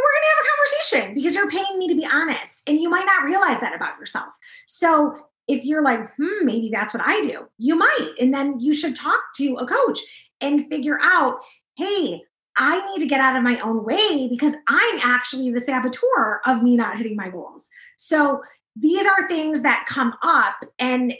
we're 0.00 0.12
going 0.12 0.22
to 0.22 0.34
have 0.34 0.44
a 0.44 0.50
conversation 0.50 1.14
because 1.14 1.34
you're 1.34 1.50
paying 1.50 1.78
me 1.78 1.88
to 1.88 1.94
be 1.94 2.06
honest. 2.06 2.62
And 2.66 2.80
you 2.80 2.88
might 2.88 3.04
not 3.04 3.24
realize 3.24 3.60
that 3.60 3.74
about 3.74 3.98
yourself. 3.98 4.32
So 4.66 5.18
if 5.48 5.64
you're 5.64 5.82
like, 5.82 6.00
hmm, 6.16 6.44
maybe 6.44 6.70
that's 6.72 6.94
what 6.94 7.02
I 7.04 7.20
do, 7.22 7.48
you 7.58 7.74
might. 7.74 8.14
And 8.20 8.32
then 8.32 8.60
you 8.60 8.72
should 8.72 8.94
talk 8.94 9.20
to 9.36 9.56
a 9.56 9.66
coach 9.66 10.00
and 10.40 10.68
figure 10.68 10.98
out, 11.02 11.40
hey, 11.76 12.22
I 12.56 12.86
need 12.90 13.00
to 13.00 13.08
get 13.08 13.20
out 13.20 13.36
of 13.36 13.42
my 13.42 13.58
own 13.60 13.84
way 13.84 14.28
because 14.28 14.54
I'm 14.68 15.00
actually 15.02 15.50
the 15.50 15.60
saboteur 15.60 16.40
of 16.44 16.62
me 16.62 16.76
not 16.76 16.98
hitting 16.98 17.16
my 17.16 17.30
goals. 17.30 17.68
So 17.96 18.42
these 18.76 19.06
are 19.06 19.28
things 19.28 19.62
that 19.62 19.86
come 19.88 20.14
up 20.22 20.56
and 20.78 21.14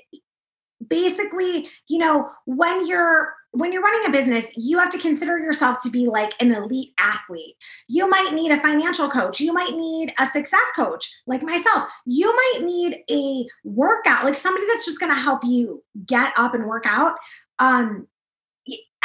basically, 0.87 1.69
you 1.89 1.99
know, 1.99 2.31
when 2.45 2.87
you're 2.87 3.35
when 3.53 3.73
you're 3.73 3.83
running 3.83 4.09
a 4.09 4.13
business, 4.13 4.51
you 4.57 4.79
have 4.79 4.91
to 4.91 4.99
consider 4.99 5.39
yourself 5.39 5.79
to 5.81 5.91
be 5.91 6.07
like 6.07 6.33
an 6.41 6.53
elite 6.53 6.93
athlete. 6.99 7.55
You 7.87 8.09
might 8.09 8.33
need 8.33 8.51
a 8.51 8.61
financial 8.61 9.09
coach. 9.11 9.41
You 9.41 9.53
might 9.53 9.75
need 9.75 10.13
a 10.19 10.27
success 10.27 10.65
coach 10.75 11.11
like 11.27 11.43
myself. 11.43 11.89
You 12.07 12.35
might 12.35 12.65
need 12.65 12.99
a 13.11 13.47
workout, 13.65 14.25
like 14.25 14.37
somebody 14.37 14.67
that's 14.67 14.87
just 14.87 15.01
going 15.01 15.13
to 15.13 15.21
help 15.21 15.45
you 15.45 15.83
get 16.07 16.33
up 16.37 16.55
and 16.55 16.67
work 16.67 16.85
out. 16.87 17.17
Um, 17.59 18.09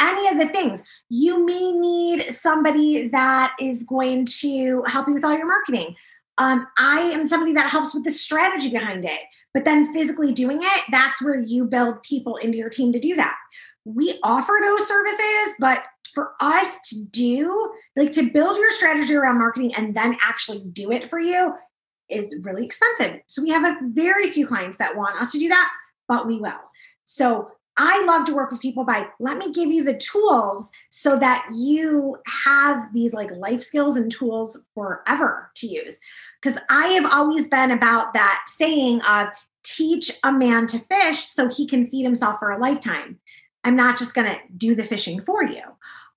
any 0.00 0.28
of 0.28 0.38
the 0.38 0.52
things. 0.52 0.82
You 1.08 1.44
may 1.44 1.72
need 1.72 2.32
somebody 2.32 3.08
that 3.08 3.54
is 3.60 3.82
going 3.82 4.26
to 4.40 4.82
help 4.86 5.08
you 5.08 5.14
with 5.14 5.24
all 5.24 5.36
your 5.36 5.46
marketing. 5.46 5.94
Um, 6.38 6.68
I 6.78 7.00
am 7.00 7.26
somebody 7.26 7.52
that 7.54 7.68
helps 7.68 7.92
with 7.92 8.04
the 8.04 8.12
strategy 8.12 8.70
behind 8.70 9.04
it, 9.04 9.20
but 9.52 9.64
then 9.64 9.92
physically 9.92 10.32
doing 10.32 10.60
it, 10.62 10.82
that's 10.90 11.20
where 11.20 11.34
you 11.34 11.64
build 11.64 12.00
people 12.04 12.36
into 12.36 12.56
your 12.56 12.70
team 12.70 12.92
to 12.92 13.00
do 13.00 13.16
that. 13.16 13.34
We 13.88 14.18
offer 14.22 14.52
those 14.62 14.86
services, 14.86 15.54
but 15.58 15.84
for 16.12 16.32
us 16.40 16.78
to 16.88 17.04
do, 17.10 17.72
like 17.96 18.12
to 18.12 18.30
build 18.30 18.56
your 18.56 18.70
strategy 18.70 19.14
around 19.14 19.38
marketing 19.38 19.74
and 19.76 19.94
then 19.94 20.16
actually 20.22 20.62
do 20.72 20.92
it 20.92 21.08
for 21.08 21.18
you 21.18 21.54
is 22.08 22.42
really 22.44 22.64
expensive. 22.64 23.20
So 23.26 23.42
we 23.42 23.50
have 23.50 23.64
a 23.64 23.78
very 23.82 24.30
few 24.30 24.46
clients 24.46 24.78
that 24.78 24.96
want 24.96 25.20
us 25.20 25.32
to 25.32 25.38
do 25.38 25.48
that, 25.48 25.70
but 26.06 26.26
we 26.26 26.38
will. 26.38 26.60
So 27.04 27.50
I 27.76 28.04
love 28.04 28.26
to 28.26 28.34
work 28.34 28.50
with 28.50 28.60
people 28.60 28.84
by 28.84 29.06
let 29.20 29.38
me 29.38 29.52
give 29.52 29.70
you 29.70 29.84
the 29.84 29.96
tools 29.96 30.70
so 30.90 31.16
that 31.18 31.46
you 31.54 32.16
have 32.44 32.92
these 32.92 33.14
like 33.14 33.30
life 33.30 33.62
skills 33.62 33.96
and 33.96 34.10
tools 34.10 34.58
forever 34.74 35.50
to 35.56 35.66
use. 35.66 36.00
Because 36.42 36.58
I 36.68 36.88
have 36.88 37.06
always 37.12 37.46
been 37.46 37.70
about 37.70 38.12
that 38.14 38.44
saying 38.56 39.00
of 39.02 39.28
teach 39.64 40.10
a 40.24 40.32
man 40.32 40.66
to 40.68 40.78
fish 40.78 41.20
so 41.20 41.48
he 41.48 41.66
can 41.66 41.88
feed 41.88 42.02
himself 42.02 42.38
for 42.40 42.50
a 42.50 42.58
lifetime. 42.58 43.18
I'm 43.64 43.76
not 43.76 43.98
just 43.98 44.14
going 44.14 44.30
to 44.30 44.38
do 44.56 44.74
the 44.74 44.84
fishing 44.84 45.20
for 45.20 45.42
you. 45.44 45.62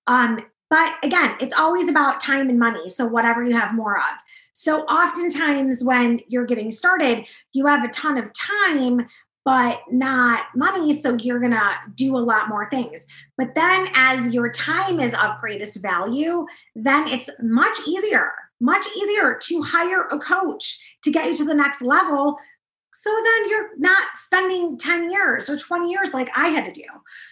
Um, 0.06 0.38
but 0.70 0.94
again, 1.02 1.36
it's 1.40 1.54
always 1.54 1.88
about 1.88 2.20
time 2.20 2.48
and 2.48 2.58
money. 2.58 2.88
So, 2.88 3.04
whatever 3.04 3.42
you 3.42 3.54
have 3.54 3.74
more 3.74 3.98
of. 3.98 4.18
So, 4.54 4.82
oftentimes 4.84 5.84
when 5.84 6.20
you're 6.28 6.46
getting 6.46 6.70
started, 6.70 7.26
you 7.52 7.66
have 7.66 7.84
a 7.84 7.88
ton 7.88 8.16
of 8.16 8.32
time, 8.32 9.06
but 9.44 9.80
not 9.90 10.44
money. 10.54 10.98
So 11.00 11.16
you're 11.20 11.40
going 11.40 11.52
to 11.52 11.76
do 11.94 12.16
a 12.16 12.18
lot 12.18 12.48
more 12.48 12.70
things. 12.70 13.04
But 13.36 13.54
then 13.54 13.88
as 13.94 14.32
your 14.32 14.50
time 14.52 15.00
is 15.00 15.14
of 15.14 15.38
greatest 15.40 15.82
value, 15.82 16.46
then 16.74 17.08
it's 17.08 17.28
much 17.40 17.76
easier, 17.86 18.32
much 18.60 18.86
easier 18.96 19.38
to 19.42 19.62
hire 19.62 20.02
a 20.02 20.18
coach 20.18 20.80
to 21.02 21.10
get 21.10 21.26
you 21.26 21.36
to 21.38 21.44
the 21.44 21.54
next 21.54 21.82
level. 21.82 22.36
So 22.92 23.10
then 23.10 23.48
you're 23.48 23.78
not 23.78 24.02
spending 24.16 24.76
10 24.76 25.10
years 25.10 25.48
or 25.48 25.56
20 25.56 25.90
years 25.90 26.12
like 26.12 26.30
I 26.36 26.48
had 26.48 26.64
to 26.66 26.72
do. 26.72 26.84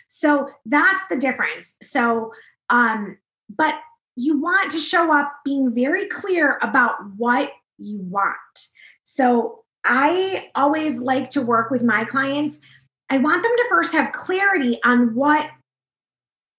So 0.06 0.48
that's 0.66 1.02
the 1.10 1.16
difference. 1.16 1.74
So, 1.82 2.32
um, 2.70 3.18
but 3.54 3.74
you 4.16 4.40
want 4.40 4.70
to 4.72 4.78
show 4.78 5.16
up 5.16 5.32
being 5.44 5.74
very 5.74 6.06
clear 6.06 6.58
about 6.62 6.96
what 7.16 7.52
you 7.78 8.00
want. 8.02 8.36
So 9.02 9.64
I 9.84 10.50
always 10.54 10.98
like 10.98 11.30
to 11.30 11.42
work 11.42 11.70
with 11.70 11.82
my 11.82 12.04
clients. 12.04 12.58
I 13.08 13.18
want 13.18 13.42
them 13.42 13.52
to 13.56 13.66
first 13.68 13.92
have 13.92 14.12
clarity 14.12 14.78
on 14.84 15.14
what 15.14 15.48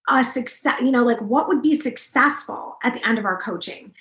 a 0.10 0.24
success, 0.24 0.82
you 0.82 0.92
know, 0.92 1.04
like 1.04 1.22
what 1.22 1.48
would 1.48 1.62
be 1.62 1.80
successful 1.80 2.78
at 2.84 2.94
the 2.94 3.08
end 3.08 3.18
of 3.20 3.26
our 3.26 3.38
coaching. 3.38 3.94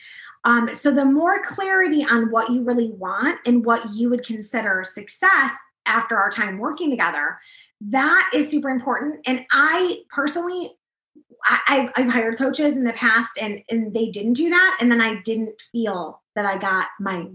Um, 0.45 0.75
so 0.75 0.91
the 0.91 1.05
more 1.05 1.43
clarity 1.43 2.05
on 2.05 2.31
what 2.31 2.51
you 2.51 2.63
really 2.63 2.93
want 2.93 3.39
and 3.47 3.65
what 3.65 3.83
you 3.93 4.09
would 4.11 4.25
consider 4.25 4.85
success 4.85 5.51
after 5.87 6.17
our 6.17 6.31
time 6.31 6.59
working 6.59 6.91
together, 6.91 7.39
that 7.83 8.31
is 8.35 8.49
super 8.49 8.71
important. 8.71 9.21
And 9.27 9.45
I 9.53 10.03
personally, 10.11 10.71
I, 11.45 11.91
have 11.97 12.11
hired 12.11 12.39
coaches 12.39 12.77
in 12.77 12.85
the 12.85 12.93
past 12.93 13.39
and, 13.41 13.63
and 13.71 13.93
they 13.95 14.11
didn't 14.11 14.35
do 14.35 14.51
that. 14.51 14.79
And 14.81 14.91
then 14.91 15.01
I 15.01 15.21
didn't 15.23 15.63
feel 15.73 16.23
that 16.37 16.45
I 16.45 16.59
got 16.59 16.89
my 16.99 17.27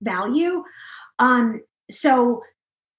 value. 0.00 0.64
Um, 1.18 1.60
so 1.90 2.42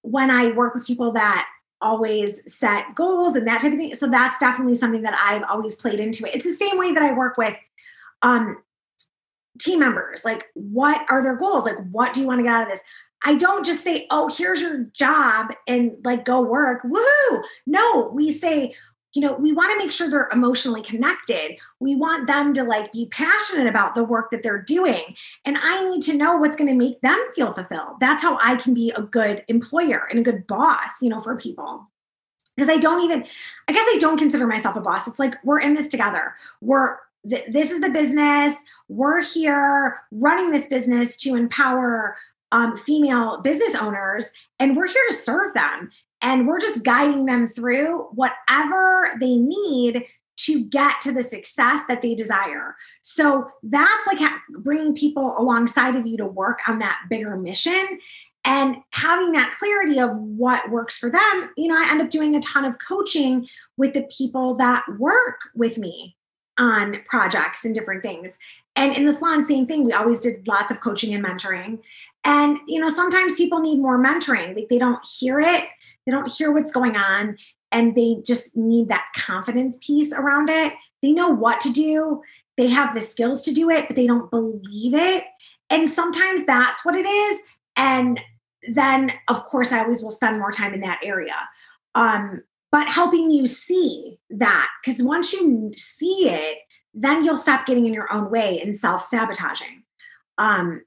when 0.01 0.29
I 0.29 0.51
work 0.51 0.73
with 0.73 0.85
people 0.85 1.13
that 1.13 1.47
always 1.81 2.41
set 2.53 2.93
goals 2.95 3.35
and 3.35 3.47
that 3.47 3.61
type 3.61 3.73
of 3.73 3.79
thing, 3.79 3.95
so 3.95 4.07
that's 4.07 4.39
definitely 4.39 4.75
something 4.75 5.01
that 5.03 5.17
I've 5.19 5.43
always 5.49 5.75
played 5.75 5.99
into 5.99 6.25
it. 6.25 6.35
It's 6.35 6.45
the 6.45 6.53
same 6.53 6.77
way 6.77 6.91
that 6.91 7.01
I 7.01 7.13
work 7.13 7.37
with 7.37 7.55
um, 8.21 8.57
team 9.59 9.79
members. 9.79 10.23
Like, 10.23 10.45
what 10.53 11.05
are 11.09 11.23
their 11.23 11.35
goals? 11.35 11.65
Like, 11.65 11.77
what 11.91 12.13
do 12.13 12.21
you 12.21 12.27
want 12.27 12.39
to 12.39 12.43
get 12.43 12.53
out 12.53 12.63
of 12.63 12.69
this? 12.69 12.81
I 13.23 13.35
don't 13.35 13.65
just 13.65 13.83
say, 13.83 14.07
oh, 14.09 14.33
here's 14.35 14.61
your 14.61 14.85
job 14.93 15.53
and 15.67 15.95
like 16.03 16.25
go 16.25 16.41
work. 16.41 16.81
Woohoo. 16.83 17.43
No, 17.67 18.09
we 18.13 18.33
say, 18.33 18.73
you 19.13 19.21
know, 19.21 19.33
we 19.33 19.51
want 19.51 19.71
to 19.71 19.77
make 19.77 19.91
sure 19.91 20.09
they're 20.09 20.29
emotionally 20.31 20.81
connected. 20.81 21.57
We 21.79 21.95
want 21.95 22.27
them 22.27 22.53
to 22.53 22.63
like 22.63 22.91
be 22.91 23.07
passionate 23.11 23.67
about 23.67 23.93
the 23.93 24.03
work 24.03 24.31
that 24.31 24.41
they're 24.41 24.61
doing. 24.61 25.15
And 25.45 25.57
I 25.61 25.87
need 25.89 26.01
to 26.03 26.13
know 26.15 26.37
what's 26.37 26.55
going 26.55 26.69
to 26.69 26.75
make 26.75 27.01
them 27.01 27.19
feel 27.35 27.53
fulfilled. 27.53 27.97
That's 27.99 28.23
how 28.23 28.39
I 28.41 28.55
can 28.55 28.73
be 28.73 28.91
a 28.95 29.01
good 29.01 29.43
employer 29.49 30.07
and 30.09 30.17
a 30.17 30.23
good 30.23 30.47
boss, 30.47 30.89
you 31.01 31.09
know, 31.09 31.19
for 31.19 31.35
people. 31.35 31.87
Because 32.55 32.69
I 32.69 32.77
don't 32.77 33.03
even, 33.03 33.25
I 33.67 33.73
guess 33.73 33.85
I 33.85 33.97
don't 33.99 34.17
consider 34.17 34.47
myself 34.47 34.75
a 34.75 34.81
boss. 34.81 35.07
It's 35.07 35.19
like 35.19 35.35
we're 35.43 35.59
in 35.59 35.73
this 35.73 35.89
together. 35.89 36.33
We're, 36.61 36.97
th- 37.29 37.45
this 37.51 37.71
is 37.71 37.81
the 37.81 37.89
business. 37.89 38.55
We're 38.87 39.21
here 39.21 40.01
running 40.11 40.51
this 40.51 40.67
business 40.67 41.17
to 41.17 41.35
empower 41.35 42.15
um, 42.51 42.75
female 42.75 43.41
business 43.41 43.75
owners 43.75 44.31
and 44.59 44.75
we're 44.75 44.87
here 44.87 45.03
to 45.09 45.15
serve 45.15 45.53
them 45.53 45.89
and 46.21 46.47
we're 46.47 46.59
just 46.59 46.83
guiding 46.83 47.25
them 47.25 47.47
through 47.47 48.09
whatever 48.13 49.15
they 49.19 49.37
need 49.37 50.05
to 50.37 50.63
get 50.65 50.99
to 51.01 51.11
the 51.11 51.23
success 51.23 51.81
that 51.87 52.01
they 52.01 52.15
desire. 52.15 52.75
So 53.01 53.49
that's 53.63 54.07
like 54.07 54.19
bringing 54.49 54.95
people 54.95 55.35
alongside 55.37 55.95
of 55.95 56.05
you 56.05 56.17
to 56.17 56.25
work 56.25 56.59
on 56.67 56.79
that 56.79 56.99
bigger 57.09 57.37
mission 57.37 57.99
and 58.43 58.77
having 58.91 59.33
that 59.33 59.51
clarity 59.57 59.99
of 59.99 60.17
what 60.17 60.71
works 60.71 60.97
for 60.97 61.09
them. 61.11 61.49
You 61.57 61.67
know, 61.67 61.77
I 61.77 61.89
end 61.91 62.01
up 62.01 62.09
doing 62.09 62.35
a 62.35 62.39
ton 62.41 62.65
of 62.65 62.77
coaching 62.85 63.47
with 63.77 63.93
the 63.93 64.07
people 64.15 64.55
that 64.55 64.83
work 64.97 65.39
with 65.53 65.77
me 65.77 66.15
on 66.61 67.01
projects 67.07 67.65
and 67.65 67.75
different 67.75 68.03
things. 68.03 68.37
And 68.75 68.95
in 68.95 69.05
the 69.05 69.11
salon, 69.11 69.43
same 69.43 69.65
thing. 69.65 69.83
We 69.83 69.91
always 69.91 70.19
did 70.19 70.47
lots 70.47 70.71
of 70.71 70.79
coaching 70.79 71.13
and 71.13 71.25
mentoring. 71.25 71.79
And, 72.23 72.59
you 72.67 72.79
know, 72.79 72.89
sometimes 72.89 73.35
people 73.35 73.59
need 73.59 73.79
more 73.79 74.01
mentoring. 74.01 74.55
Like 74.55 74.69
they 74.69 74.77
don't 74.77 75.03
hear 75.19 75.39
it, 75.39 75.65
they 76.05 76.11
don't 76.11 76.31
hear 76.31 76.51
what's 76.51 76.71
going 76.71 76.95
on, 76.95 77.37
and 77.71 77.95
they 77.95 78.17
just 78.25 78.55
need 78.55 78.89
that 78.89 79.07
confidence 79.15 79.77
piece 79.81 80.13
around 80.13 80.49
it. 80.49 80.73
They 81.01 81.11
know 81.11 81.29
what 81.29 81.59
to 81.61 81.71
do, 81.71 82.21
they 82.57 82.67
have 82.67 82.93
the 82.93 83.01
skills 83.01 83.41
to 83.43 83.53
do 83.53 83.69
it, 83.69 83.87
but 83.87 83.95
they 83.95 84.07
don't 84.07 84.29
believe 84.29 84.93
it. 84.93 85.25
And 85.69 85.89
sometimes 85.89 86.45
that's 86.45 86.85
what 86.85 86.95
it 86.95 87.07
is. 87.07 87.39
And 87.75 88.19
then, 88.69 89.13
of 89.27 89.45
course, 89.45 89.71
I 89.71 89.79
always 89.79 90.03
will 90.03 90.11
spend 90.11 90.37
more 90.37 90.51
time 90.51 90.73
in 90.73 90.81
that 90.81 90.99
area. 91.03 91.35
Um, 91.95 92.43
but 92.71 92.87
helping 92.87 93.31
you 93.31 93.45
see 93.47 94.17
that, 94.29 94.69
because 94.83 95.03
once 95.03 95.33
you 95.33 95.71
see 95.75 96.29
it, 96.29 96.57
then 96.93 97.23
you'll 97.23 97.37
stop 97.37 97.65
getting 97.65 97.85
in 97.85 97.93
your 97.93 98.11
own 98.11 98.29
way 98.29 98.61
and 98.61 98.75
self 98.75 99.03
sabotaging. 99.03 99.83
Um, 100.37 100.83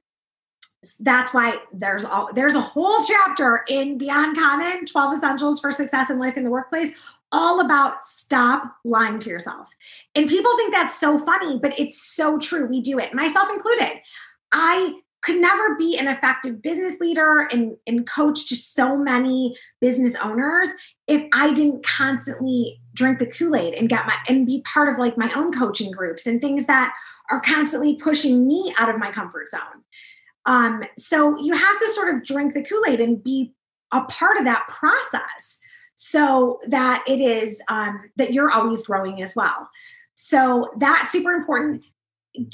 that's 1.01 1.33
why 1.33 1.57
there's 1.73 2.05
all 2.05 2.31
there's 2.35 2.55
a 2.55 2.61
whole 2.61 3.03
chapter 3.03 3.65
in 3.69 3.97
Beyond 3.97 4.37
Common 4.37 4.85
12 4.85 5.17
Essentials 5.17 5.61
for 5.61 5.73
Success 5.73 6.11
in 6.11 6.19
Life 6.19 6.37
in 6.37 6.45
the 6.45 6.51
Workplace 6.51 6.91
all 7.33 7.61
about 7.61 8.07
stop 8.07 8.77
lying 8.85 9.19
to 9.19 9.29
yourself. 9.29 9.69
And 10.15 10.29
people 10.29 10.55
think 10.57 10.73
that's 10.73 10.99
so 10.99 11.19
funny, 11.19 11.59
but 11.59 11.79
it's 11.79 12.01
so 12.01 12.39
true. 12.39 12.67
We 12.67 12.81
do 12.81 12.99
it, 12.99 13.13
myself 13.13 13.49
included. 13.53 13.91
I 14.53 15.01
could 15.25 15.41
never 15.41 15.75
be 15.77 15.99
an 15.99 16.09
effective 16.09 16.61
business 16.61 17.01
leader 17.01 17.49
and, 17.51 17.77
and 17.87 18.09
coach 18.09 18.47
to 18.49 18.57
so 18.57 18.97
many 18.97 19.57
business 19.81 20.15
owners 20.23 20.69
if 21.07 21.27
I 21.33 21.53
didn't 21.53 21.85
constantly 21.85 22.81
drink 22.95 23.19
the 23.19 23.27
Kool-Aid 23.27 23.75
and 23.75 23.89
get 23.89 24.07
my 24.07 24.17
and 24.29 24.47
be 24.47 24.63
part 24.63 24.89
of 24.89 24.99
like 24.99 25.19
my 25.19 25.33
own 25.35 25.53
coaching 25.53 25.91
groups 25.91 26.27
and 26.27 26.41
things 26.41 26.67
that 26.67 26.95
are 27.31 27.41
constantly 27.41 27.97
pushing 27.97 28.47
me 28.47 28.75
out 28.79 28.89
of 28.89 28.99
my 28.99 29.11
comfort 29.11 29.49
zone. 29.49 29.83
Um, 30.47 30.85
so 30.99 31.39
you 31.41 31.55
have 31.55 31.79
to 31.79 31.89
sort 31.89 32.15
of 32.15 32.25
drink 32.25 32.55
the 32.55 32.63
Kool 32.63 32.85
Aid 32.87 33.01
and 33.01 33.23
be 33.23 33.55
a 33.93 34.03
part 34.03 34.37
of 34.37 34.45
that 34.45 34.67
process 34.69 35.59
so 35.95 36.61
that 36.69 37.05
it 37.07 37.21
is 37.21 37.63
um, 37.69 38.11
that 38.17 38.33
you're 38.33 38.51
always 38.51 38.85
growing 38.85 39.23
as 39.23 39.35
well. 39.35 39.69
So 40.15 40.71
that's 40.79 41.13
super 41.13 41.33
important. 41.33 41.85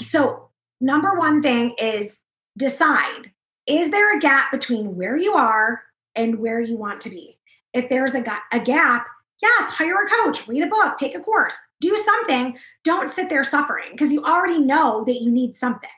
So 0.00 0.50
number 0.80 1.14
one 1.14 1.42
thing 1.42 1.74
is 1.78 2.18
decide 2.60 3.32
is 3.66 3.90
there 3.90 4.16
a 4.16 4.20
gap 4.20 4.50
between 4.50 4.96
where 4.96 5.16
you 5.16 5.32
are 5.34 5.82
and 6.14 6.38
where 6.38 6.60
you 6.60 6.76
want 6.76 7.00
to 7.02 7.10
be? 7.10 7.38
If 7.72 7.88
there's 7.88 8.14
a, 8.14 8.20
ga- 8.20 8.42
a 8.52 8.58
gap, 8.58 9.06
yes, 9.40 9.70
hire 9.70 9.94
a 9.94 10.08
coach, 10.08 10.46
read 10.48 10.62
a 10.62 10.66
book, 10.66 10.96
take 10.98 11.14
a 11.14 11.20
course, 11.20 11.54
do 11.80 11.96
something. 11.96 12.56
Don't 12.84 13.12
sit 13.12 13.28
there 13.28 13.44
suffering 13.44 13.90
because 13.92 14.12
you 14.12 14.24
already 14.24 14.58
know 14.58 15.04
that 15.06 15.22
you 15.22 15.30
need 15.30 15.54
something. 15.54 15.88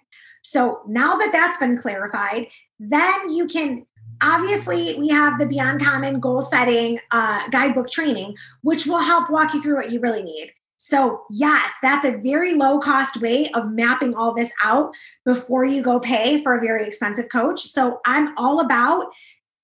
So 0.43 0.83
now 0.87 1.17
that 1.17 1.33
that's 1.33 1.57
been 1.57 1.79
clarified, 1.79 2.49
then 2.79 3.33
you 3.33 3.47
can 3.47 3.87
obviously 4.21 4.95
we 4.99 5.09
have 5.09 5.39
the 5.39 5.47
beyond 5.47 5.83
common 5.83 6.21
goal 6.21 6.43
setting 6.43 6.99
uh, 7.11 7.49
guidebook 7.49 7.91
training 7.91 8.37
which 8.61 8.87
will 8.87 9.01
help 9.01 9.31
walk 9.31 9.53
you 9.55 9.61
through 9.61 9.75
what 9.75 9.91
you 9.91 9.99
really 9.99 10.23
need 10.23 10.53
so 10.85 11.23
yes 11.31 11.71
that's 11.81 12.05
a 12.05 12.17
very 12.19 12.55
low 12.55 12.81
cost 12.81 13.21
way 13.21 13.49
of 13.53 13.71
mapping 13.71 14.17
all 14.17 14.35
this 14.35 14.51
out 14.65 14.93
before 15.25 15.65
you 15.65 15.81
go 15.81 16.01
pay 16.01 16.43
for 16.43 16.57
a 16.57 16.61
very 16.61 16.85
expensive 16.85 17.29
coach. 17.29 17.69
So 17.69 18.01
i'm 18.05 18.37
all 18.37 18.59
about 18.59 19.07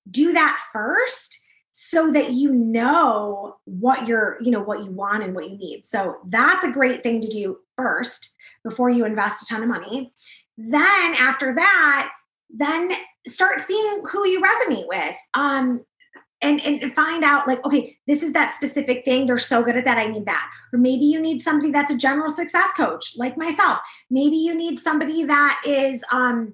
do 0.09 0.31
that 0.31 0.61
first 0.71 1.37
so 1.73 2.09
that 2.11 2.31
you 2.31 2.53
know 2.53 3.57
what 3.65 4.07
you're 4.07 4.37
you 4.41 4.49
know 4.49 4.61
what 4.61 4.85
you 4.85 4.91
want 4.91 5.23
and 5.23 5.35
what 5.35 5.49
you 5.49 5.57
need. 5.57 5.85
So 5.85 6.15
that's 6.27 6.63
a 6.63 6.71
great 6.71 7.03
thing 7.03 7.19
to 7.19 7.27
do 7.27 7.57
first 7.75 8.33
before 8.63 8.89
you 8.89 9.03
invest 9.03 9.43
a 9.43 9.45
ton 9.45 9.63
of 9.63 9.67
money. 9.67 10.13
Then 10.57 11.15
after 11.15 11.53
that 11.53 12.11
then 12.49 12.91
start 13.27 13.59
seeing 13.59 14.03
who 14.09 14.25
you 14.25 14.41
resonate 14.41 14.87
with. 14.87 15.15
Um 15.33 15.81
and 16.41 16.61
and 16.61 16.95
find 16.95 17.23
out 17.23 17.47
like 17.47 17.63
okay 17.65 17.97
this 18.07 18.23
is 18.23 18.33
that 18.33 18.53
specific 18.53 19.03
thing. 19.05 19.25
They're 19.25 19.37
so 19.37 19.61
good 19.61 19.75
at 19.75 19.85
that. 19.85 19.97
I 19.97 20.07
need 20.07 20.25
that. 20.25 20.49
Or 20.73 20.79
maybe 20.79 21.05
you 21.05 21.19
need 21.19 21.41
somebody 21.41 21.71
that's 21.71 21.91
a 21.91 21.97
general 21.97 22.29
success 22.29 22.69
coach 22.75 23.13
like 23.17 23.37
myself. 23.37 23.79
Maybe 24.09 24.37
you 24.37 24.53
need 24.53 24.77
somebody 24.79 25.23
that 25.25 25.61
is 25.65 26.03
um 26.11 26.53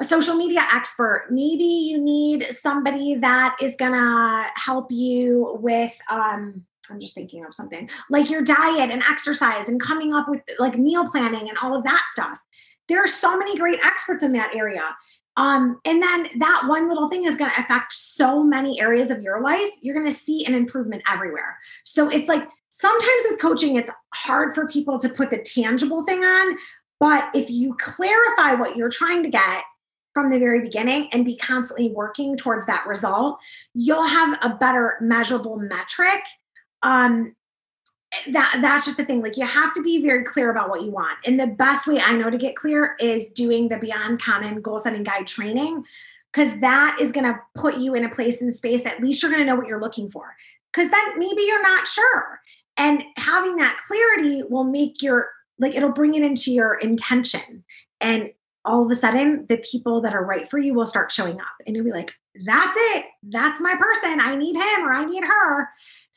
a 0.00 0.04
social 0.04 0.36
media 0.36 0.66
expert. 0.72 1.28
Maybe 1.30 1.64
you 1.64 1.98
need 1.98 2.48
somebody 2.50 3.14
that 3.16 3.56
is 3.62 3.74
gonna 3.76 4.46
help 4.54 4.90
you 4.90 5.58
with 5.60 5.92
um 6.10 6.64
i'm 6.88 7.00
just 7.00 7.16
thinking 7.16 7.44
of 7.44 7.52
something 7.52 7.90
like 8.10 8.30
your 8.30 8.42
diet 8.42 8.92
and 8.92 9.02
exercise 9.10 9.66
and 9.66 9.80
coming 9.80 10.14
up 10.14 10.28
with 10.28 10.40
like 10.60 10.78
meal 10.78 11.10
planning 11.10 11.48
and 11.48 11.58
all 11.58 11.76
of 11.76 11.82
that 11.84 12.02
stuff. 12.12 12.38
There 12.88 13.02
are 13.02 13.08
so 13.08 13.36
many 13.36 13.56
great 13.58 13.80
experts 13.84 14.22
in 14.22 14.32
that 14.32 14.54
area 14.54 14.96
um, 15.36 15.78
and 15.84 16.02
then 16.02 16.28
that 16.38 16.64
one 16.66 16.88
little 16.88 17.08
thing 17.10 17.24
is 17.24 17.36
going 17.36 17.50
to 17.50 17.60
affect 17.60 17.92
so 17.92 18.42
many 18.42 18.80
areas 18.80 19.10
of 19.10 19.20
your 19.20 19.42
life. 19.42 19.70
You're 19.82 19.94
going 19.94 20.10
to 20.10 20.18
see 20.18 20.46
an 20.46 20.54
improvement 20.54 21.02
everywhere. 21.10 21.58
So 21.84 22.08
it's 22.08 22.28
like 22.28 22.48
sometimes 22.70 23.22
with 23.30 23.40
coaching, 23.40 23.76
it's 23.76 23.90
hard 24.14 24.54
for 24.54 24.66
people 24.66 24.98
to 24.98 25.08
put 25.08 25.30
the 25.30 25.38
tangible 25.38 26.04
thing 26.04 26.24
on. 26.24 26.56
But 26.98 27.28
if 27.34 27.50
you 27.50 27.76
clarify 27.78 28.54
what 28.54 28.76
you're 28.76 28.90
trying 28.90 29.22
to 29.24 29.28
get 29.28 29.64
from 30.14 30.30
the 30.30 30.38
very 30.38 30.62
beginning 30.62 31.10
and 31.12 31.26
be 31.26 31.36
constantly 31.36 31.90
working 31.90 32.38
towards 32.38 32.64
that 32.66 32.86
result, 32.86 33.38
you'll 33.74 34.06
have 34.06 34.38
a 34.40 34.56
better 34.56 34.96
measurable 35.02 35.58
metric 35.58 36.22
um, 36.82 37.36
that 38.32 38.58
that's 38.62 38.84
just 38.84 38.96
the 38.96 39.04
thing. 39.04 39.20
Like 39.20 39.36
you 39.36 39.44
have 39.44 39.72
to 39.74 39.82
be 39.82 40.02
very 40.02 40.24
clear 40.24 40.50
about 40.50 40.68
what 40.68 40.82
you 40.82 40.90
want. 40.90 41.18
And 41.24 41.38
the 41.38 41.46
best 41.46 41.86
way 41.86 42.00
i 42.00 42.12
know 42.12 42.30
to 42.30 42.38
get 42.38 42.56
clear 42.56 42.96
is 43.00 43.28
doing 43.30 43.68
the 43.68 43.78
beyond 43.78 44.20
common 44.20 44.60
goal 44.60 44.78
setting 44.78 45.02
guide 45.02 45.26
training 45.26 45.84
because 46.32 46.58
that 46.60 46.98
is 47.00 47.12
going 47.12 47.24
to 47.24 47.38
put 47.54 47.78
you 47.78 47.94
in 47.94 48.04
a 48.04 48.08
place 48.08 48.42
and 48.42 48.54
space 48.54 48.84
at 48.84 49.02
least 49.02 49.22
you're 49.22 49.30
going 49.30 49.42
to 49.42 49.46
know 49.46 49.56
what 49.56 49.66
you're 49.66 49.80
looking 49.80 50.10
for. 50.10 50.34
Because 50.72 50.90
then 50.90 51.18
maybe 51.18 51.42
you're 51.42 51.62
not 51.62 51.86
sure. 51.86 52.40
And 52.76 53.02
having 53.16 53.56
that 53.56 53.80
clarity 53.86 54.42
will 54.48 54.64
make 54.64 55.02
your 55.02 55.30
like 55.58 55.74
it'll 55.74 55.92
bring 55.92 56.14
it 56.14 56.22
into 56.22 56.52
your 56.52 56.74
intention. 56.74 57.64
And 58.00 58.30
all 58.64 58.84
of 58.84 58.90
a 58.90 58.96
sudden 58.96 59.46
the 59.48 59.58
people 59.58 60.00
that 60.02 60.14
are 60.14 60.24
right 60.24 60.48
for 60.48 60.58
you 60.58 60.74
will 60.74 60.86
start 60.86 61.10
showing 61.10 61.40
up. 61.40 61.46
And 61.66 61.74
you'll 61.74 61.84
be 61.84 61.92
like 61.92 62.12
that's 62.44 62.76
it. 62.76 63.06
That's 63.22 63.60
my 63.60 63.74
person. 63.76 64.20
I 64.20 64.36
need 64.36 64.56
him 64.56 64.86
or 64.86 64.92
i 64.92 65.04
need 65.04 65.24
her 65.24 65.68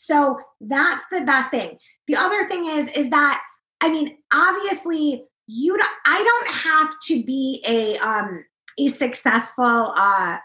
so 0.02 0.40
that's 0.62 1.04
the 1.12 1.22
best 1.22 1.52
thing. 1.52 1.78
The 2.08 2.16
other 2.16 2.46
thing 2.46 2.66
is 2.68 2.88
is 2.96 3.10
that 3.10 3.42
I 3.82 3.90
mean, 3.90 4.18
obviously 4.34 5.26
you 5.46 5.78
don't, 5.78 5.90
I 6.06 6.24
don't 6.24 6.56
have 6.56 7.00
to 7.08 7.24
be 7.24 7.62
a 7.68 7.98
um 7.98 8.46
a 8.78 8.88
successful 8.88 9.94
uh 9.96 10.38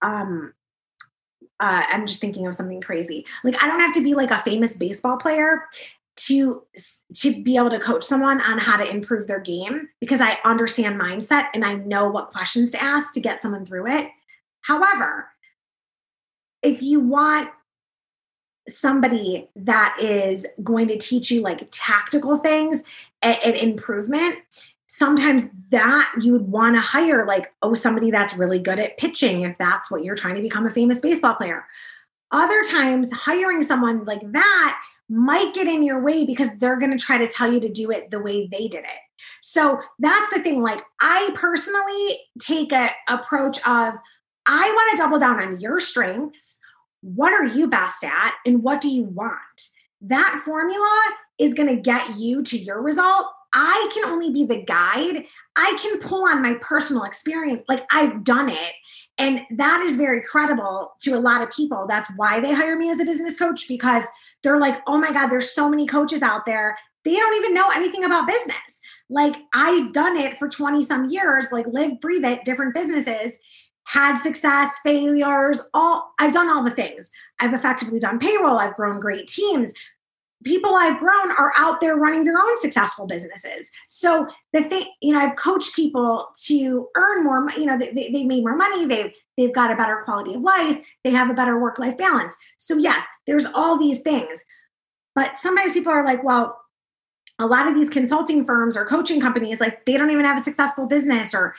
um 0.00 0.54
uh, 1.58 1.84
I'm 1.88 2.06
just 2.06 2.20
thinking 2.20 2.46
of 2.46 2.56
something 2.56 2.80
crazy. 2.80 3.24
Like 3.44 3.60
I 3.62 3.66
don't 3.66 3.80
have 3.80 3.94
to 3.94 4.02
be 4.02 4.14
like 4.14 4.30
a 4.30 4.42
famous 4.42 4.76
baseball 4.76 5.16
player 5.16 5.64
to 6.16 6.62
to 7.16 7.42
be 7.42 7.56
able 7.56 7.70
to 7.70 7.80
coach 7.80 8.04
someone 8.04 8.40
on 8.42 8.58
how 8.58 8.76
to 8.76 8.88
improve 8.88 9.26
their 9.26 9.40
game 9.40 9.88
because 10.00 10.20
I 10.20 10.38
understand 10.44 11.00
mindset 11.00 11.46
and 11.52 11.64
I 11.64 11.74
know 11.74 12.08
what 12.08 12.30
questions 12.30 12.70
to 12.72 12.82
ask 12.82 13.12
to 13.14 13.20
get 13.20 13.42
someone 13.42 13.66
through 13.66 13.88
it. 13.88 14.08
However, 14.60 15.28
if 16.62 16.80
you 16.80 17.00
want 17.00 17.50
somebody 18.68 19.48
that 19.56 19.96
is 20.00 20.46
going 20.62 20.88
to 20.88 20.98
teach 20.98 21.30
you 21.30 21.40
like 21.40 21.68
tactical 21.70 22.36
things 22.38 22.82
and, 23.22 23.38
and 23.44 23.56
improvement 23.56 24.38
sometimes 24.86 25.44
that 25.70 26.12
you 26.20 26.32
would 26.32 26.48
want 26.48 26.76
to 26.76 26.80
hire 26.80 27.24
like 27.26 27.50
oh 27.62 27.72
somebody 27.72 28.10
that's 28.10 28.36
really 28.36 28.58
good 28.58 28.78
at 28.78 28.98
pitching 28.98 29.40
if 29.40 29.56
that's 29.58 29.90
what 29.90 30.04
you're 30.04 30.14
trying 30.14 30.34
to 30.34 30.42
become 30.42 30.66
a 30.66 30.70
famous 30.70 31.00
baseball 31.00 31.34
player. 31.34 31.64
Other 32.30 32.62
times 32.62 33.10
hiring 33.10 33.62
someone 33.62 34.04
like 34.04 34.20
that 34.32 34.78
might 35.08 35.54
get 35.54 35.66
in 35.66 35.82
your 35.82 36.00
way 36.00 36.26
because 36.26 36.56
they're 36.58 36.78
going 36.78 36.90
to 36.90 36.98
try 36.98 37.18
to 37.18 37.26
tell 37.26 37.50
you 37.50 37.58
to 37.60 37.68
do 37.68 37.90
it 37.90 38.10
the 38.10 38.20
way 38.20 38.46
they 38.46 38.68
did 38.68 38.84
it. 38.84 39.00
So 39.40 39.80
that's 39.98 40.34
the 40.34 40.42
thing 40.42 40.60
like 40.60 40.82
i 41.00 41.30
personally 41.34 42.18
take 42.38 42.72
a 42.72 42.90
approach 43.08 43.56
of 43.66 43.94
i 44.46 44.72
want 44.74 44.90
to 44.90 45.02
double 45.02 45.18
down 45.18 45.40
on 45.40 45.58
your 45.58 45.80
strengths 45.80 46.58
what 47.02 47.32
are 47.32 47.44
you 47.44 47.68
best 47.68 48.04
at 48.04 48.34
and 48.46 48.62
what 48.62 48.80
do 48.80 48.88
you 48.88 49.04
want? 49.04 49.68
That 50.00 50.40
formula 50.44 51.00
is 51.38 51.54
going 51.54 51.68
to 51.68 51.80
get 51.80 52.16
you 52.16 52.42
to 52.42 52.56
your 52.56 52.80
result. 52.80 53.26
I 53.52 53.90
can 53.92 54.04
only 54.06 54.30
be 54.30 54.46
the 54.46 54.62
guide. 54.62 55.26
I 55.56 55.78
can 55.82 55.98
pull 55.98 56.24
on 56.26 56.40
my 56.40 56.54
personal 56.60 57.04
experience. 57.04 57.62
Like 57.68 57.84
I've 57.92 58.24
done 58.24 58.48
it. 58.48 58.72
And 59.18 59.42
that 59.50 59.82
is 59.82 59.96
very 59.96 60.22
credible 60.22 60.94
to 61.02 61.12
a 61.12 61.20
lot 61.20 61.42
of 61.42 61.50
people. 61.50 61.86
That's 61.86 62.08
why 62.16 62.40
they 62.40 62.54
hire 62.54 62.76
me 62.76 62.90
as 62.90 62.98
a 62.98 63.04
business 63.04 63.36
coach 63.36 63.68
because 63.68 64.04
they're 64.42 64.58
like, 64.58 64.80
oh 64.86 64.96
my 64.98 65.12
God, 65.12 65.28
there's 65.28 65.50
so 65.50 65.68
many 65.68 65.86
coaches 65.86 66.22
out 66.22 66.46
there. 66.46 66.78
They 67.04 67.14
don't 67.14 67.36
even 67.36 67.52
know 67.52 67.68
anything 67.74 68.04
about 68.04 68.26
business. 68.26 68.56
Like 69.10 69.36
I've 69.52 69.92
done 69.92 70.16
it 70.16 70.38
for 70.38 70.48
20 70.48 70.84
some 70.84 71.10
years, 71.10 71.48
like 71.52 71.66
live, 71.66 72.00
breathe 72.00 72.24
it, 72.24 72.44
different 72.46 72.74
businesses 72.74 73.36
had 73.84 74.16
success, 74.18 74.78
failures, 74.82 75.60
all 75.74 76.12
I've 76.18 76.32
done 76.32 76.48
all 76.48 76.62
the 76.62 76.70
things. 76.70 77.10
I've 77.40 77.54
effectively 77.54 77.98
done 77.98 78.18
payroll, 78.18 78.58
I've 78.58 78.74
grown 78.74 79.00
great 79.00 79.26
teams. 79.26 79.72
People 80.44 80.74
I've 80.74 80.98
grown 80.98 81.30
are 81.30 81.52
out 81.56 81.80
there 81.80 81.94
running 81.94 82.24
their 82.24 82.36
own 82.36 82.60
successful 82.60 83.06
businesses. 83.06 83.70
So 83.88 84.26
the 84.52 84.64
thing, 84.64 84.86
you 85.00 85.12
know, 85.12 85.20
I've 85.20 85.36
coached 85.36 85.76
people 85.76 86.30
to 86.46 86.88
earn 86.96 87.22
more, 87.22 87.48
you 87.56 87.66
know, 87.66 87.78
they, 87.78 87.92
they 87.92 88.24
made 88.24 88.42
more 88.42 88.56
money, 88.56 88.84
they've 88.86 89.12
they've 89.36 89.54
got 89.54 89.70
a 89.70 89.76
better 89.76 90.02
quality 90.04 90.34
of 90.34 90.42
life, 90.42 90.84
they 91.04 91.10
have 91.10 91.30
a 91.30 91.34
better 91.34 91.60
work-life 91.60 91.96
balance. 91.96 92.34
So 92.58 92.76
yes, 92.76 93.04
there's 93.26 93.44
all 93.44 93.78
these 93.78 94.00
things. 94.00 94.40
But 95.14 95.38
sometimes 95.38 95.74
people 95.74 95.92
are 95.92 96.04
like, 96.04 96.24
well, 96.24 96.58
a 97.38 97.46
lot 97.46 97.68
of 97.68 97.74
these 97.74 97.90
consulting 97.90 98.44
firms 98.44 98.76
or 98.76 98.84
coaching 98.84 99.20
companies 99.20 99.60
like 99.60 99.84
they 99.84 99.96
don't 99.96 100.10
even 100.10 100.24
have 100.24 100.40
a 100.40 100.44
successful 100.44 100.86
business 100.86 101.34
or 101.34 101.54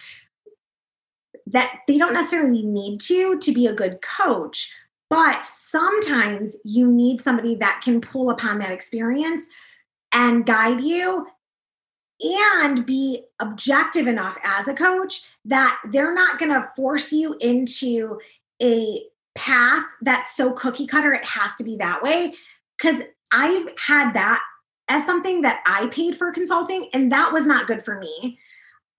that 1.53 1.79
they 1.87 1.97
don't 1.97 2.13
necessarily 2.13 2.61
need 2.61 2.99
to 2.99 3.39
to 3.39 3.51
be 3.51 3.67
a 3.67 3.73
good 3.73 4.01
coach 4.01 4.71
but 5.09 5.45
sometimes 5.45 6.55
you 6.65 6.87
need 6.91 7.21
somebody 7.21 7.53
that 7.53 7.81
can 7.83 8.01
pull 8.01 8.31
upon 8.31 8.57
that 8.57 8.71
experience 8.71 9.45
and 10.11 10.45
guide 10.45 10.81
you 10.81 11.27
and 12.19 12.85
be 12.85 13.23
objective 13.39 14.07
enough 14.07 14.37
as 14.43 14.67
a 14.67 14.73
coach 14.73 15.21
that 15.45 15.79
they're 15.91 16.15
not 16.15 16.39
going 16.39 16.51
to 16.51 16.67
force 16.75 17.11
you 17.11 17.35
into 17.41 18.19
a 18.61 19.01
path 19.35 19.83
that's 20.01 20.35
so 20.35 20.51
cookie 20.53 20.87
cutter 20.87 21.13
it 21.13 21.25
has 21.25 21.55
to 21.57 21.63
be 21.63 21.75
that 21.75 22.01
way. 22.01 22.33
Because 22.77 23.01
i've 23.31 23.67
had 23.77 24.13
that 24.13 24.41
as 24.87 25.05
something 25.05 25.41
that 25.41 25.61
i 25.65 25.87
paid 25.87 26.15
for 26.15 26.31
consulting 26.31 26.85
and 26.93 27.11
that 27.11 27.31
was 27.31 27.45
not 27.45 27.67
good 27.67 27.83
for 27.83 27.99
me 27.99 28.37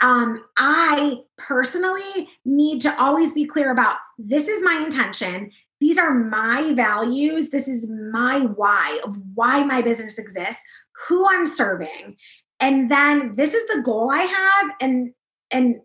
um, 0.04 0.44
I 0.58 1.22
personally 1.38 2.28
need 2.44 2.82
to 2.82 3.00
always 3.00 3.32
be 3.32 3.46
clear 3.46 3.72
about 3.72 3.96
this 4.18 4.48
is 4.48 4.62
my 4.62 4.82
intention. 4.84 5.50
These 5.80 5.96
are 5.96 6.12
my 6.12 6.74
values. 6.74 7.48
This 7.48 7.68
is 7.68 7.88
my 7.88 8.40
why 8.40 9.00
of 9.02 9.16
why 9.34 9.64
my 9.64 9.80
business 9.80 10.18
exists, 10.18 10.62
who 11.08 11.26
I'm 11.26 11.46
serving. 11.46 12.16
And 12.60 12.90
then 12.90 13.34
this 13.34 13.54
is 13.54 13.66
the 13.68 13.80
goal 13.80 14.10
I 14.10 14.20
have. 14.20 14.72
And, 14.80 15.14
and, 15.50 15.76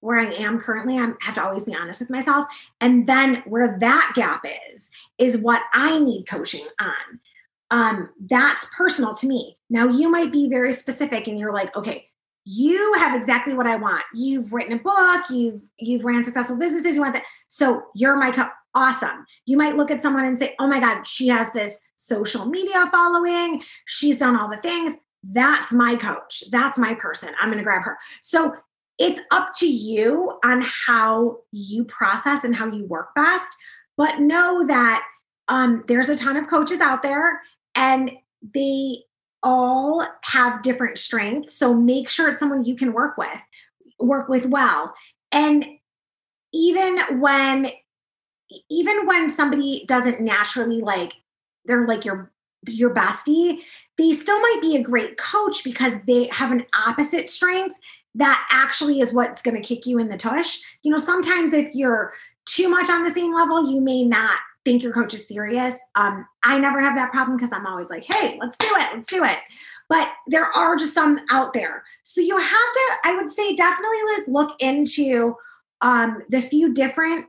where 0.00 0.20
I 0.20 0.32
am 0.34 0.60
currently, 0.60 0.96
I 0.96 1.12
have 1.20 1.34
to 1.34 1.44
always 1.44 1.64
be 1.64 1.74
honest 1.74 2.00
with 2.00 2.08
myself. 2.08 2.46
And 2.80 3.08
then 3.08 3.42
where 3.46 3.76
that 3.80 4.12
gap 4.14 4.44
is, 4.72 4.90
is 5.18 5.38
what 5.38 5.60
I 5.72 5.98
need 5.98 6.28
coaching 6.28 6.64
on. 6.80 7.20
Um, 7.72 8.10
that's 8.26 8.68
personal 8.76 9.12
to 9.16 9.26
me. 9.26 9.58
Now, 9.68 9.88
you 9.88 10.08
might 10.08 10.30
be 10.30 10.48
very 10.48 10.72
specific 10.72 11.26
and 11.26 11.36
you're 11.36 11.52
like, 11.52 11.74
okay, 11.76 12.06
you 12.50 12.94
have 12.94 13.14
exactly 13.14 13.52
what 13.52 13.66
I 13.66 13.76
want. 13.76 14.02
You've 14.14 14.54
written 14.54 14.72
a 14.72 14.78
book, 14.82 15.24
you've 15.28 15.60
you've 15.78 16.04
ran 16.04 16.24
successful 16.24 16.58
businesses, 16.58 16.96
you 16.96 17.02
want 17.02 17.12
that. 17.12 17.24
So 17.46 17.82
you're 17.94 18.16
my 18.16 18.30
co- 18.30 18.48
awesome. 18.74 19.26
You 19.44 19.58
might 19.58 19.76
look 19.76 19.90
at 19.90 20.00
someone 20.00 20.24
and 20.24 20.38
say, 20.38 20.54
"Oh 20.58 20.66
my 20.66 20.80
god, 20.80 21.06
she 21.06 21.28
has 21.28 21.52
this 21.52 21.78
social 21.96 22.46
media 22.46 22.88
following. 22.90 23.62
She's 23.84 24.16
done 24.16 24.34
all 24.34 24.48
the 24.48 24.56
things. 24.56 24.94
That's 25.22 25.72
my 25.72 25.94
coach. 25.94 26.42
That's 26.50 26.78
my 26.78 26.94
person. 26.94 27.34
I'm 27.38 27.48
going 27.48 27.58
to 27.58 27.64
grab 27.64 27.82
her." 27.82 27.98
So 28.22 28.54
it's 28.98 29.20
up 29.30 29.50
to 29.56 29.66
you 29.66 30.32
on 30.42 30.62
how 30.62 31.40
you 31.52 31.84
process 31.84 32.44
and 32.44 32.56
how 32.56 32.66
you 32.66 32.86
work 32.86 33.14
best, 33.14 33.52
but 33.98 34.20
know 34.20 34.66
that 34.66 35.04
um, 35.48 35.84
there's 35.86 36.08
a 36.08 36.16
ton 36.16 36.38
of 36.38 36.48
coaches 36.48 36.80
out 36.80 37.02
there 37.02 37.42
and 37.74 38.10
they 38.54 39.02
all 39.42 40.06
have 40.22 40.62
different 40.62 40.98
strengths. 40.98 41.56
So 41.56 41.72
make 41.74 42.08
sure 42.08 42.28
it's 42.28 42.38
someone 42.38 42.64
you 42.64 42.76
can 42.76 42.92
work 42.92 43.16
with, 43.16 43.28
work 43.98 44.28
with 44.28 44.46
well. 44.46 44.94
And 45.32 45.64
even 46.52 47.20
when 47.20 47.70
even 48.70 49.06
when 49.06 49.28
somebody 49.28 49.84
doesn't 49.86 50.20
naturally 50.20 50.80
like 50.80 51.12
they're 51.66 51.84
like 51.84 52.04
your 52.04 52.32
your 52.66 52.92
bestie, 52.94 53.60
they 53.98 54.12
still 54.12 54.40
might 54.40 54.58
be 54.60 54.76
a 54.76 54.82
great 54.82 55.16
coach 55.16 55.62
because 55.62 55.94
they 56.06 56.28
have 56.32 56.50
an 56.50 56.64
opposite 56.86 57.30
strength 57.30 57.74
that 58.14 58.46
actually 58.50 59.00
is 59.00 59.12
what's 59.12 59.42
going 59.42 59.60
to 59.60 59.66
kick 59.66 59.86
you 59.86 59.98
in 59.98 60.08
the 60.08 60.16
tush. 60.16 60.58
You 60.82 60.90
know, 60.90 60.96
sometimes 60.96 61.52
if 61.52 61.72
you're 61.74 62.12
too 62.46 62.68
much 62.68 62.90
on 62.90 63.04
the 63.04 63.14
same 63.14 63.32
level, 63.32 63.70
you 63.70 63.80
may 63.80 64.02
not 64.02 64.38
think 64.68 64.82
your 64.82 64.92
coach 64.92 65.14
is 65.14 65.26
serious. 65.26 65.76
Um, 65.94 66.26
I 66.44 66.58
never 66.58 66.78
have 66.78 66.94
that 66.96 67.10
problem 67.10 67.38
because 67.38 67.52
I'm 67.54 67.66
always 67.66 67.88
like, 67.88 68.04
hey, 68.04 68.38
let's 68.38 68.58
do 68.58 68.66
it, 68.66 68.88
let's 68.94 69.08
do 69.08 69.24
it. 69.24 69.38
But 69.88 70.08
there 70.26 70.44
are 70.44 70.76
just 70.76 70.92
some 70.92 71.20
out 71.30 71.54
there. 71.54 71.84
So 72.02 72.20
you 72.20 72.36
have 72.36 72.48
to, 72.48 72.92
I 73.04 73.14
would 73.16 73.30
say, 73.30 73.54
definitely 73.54 73.96
like 74.14 74.28
look 74.28 74.56
into 74.60 75.34
um, 75.80 76.22
the 76.28 76.42
few 76.42 76.74
different 76.74 77.26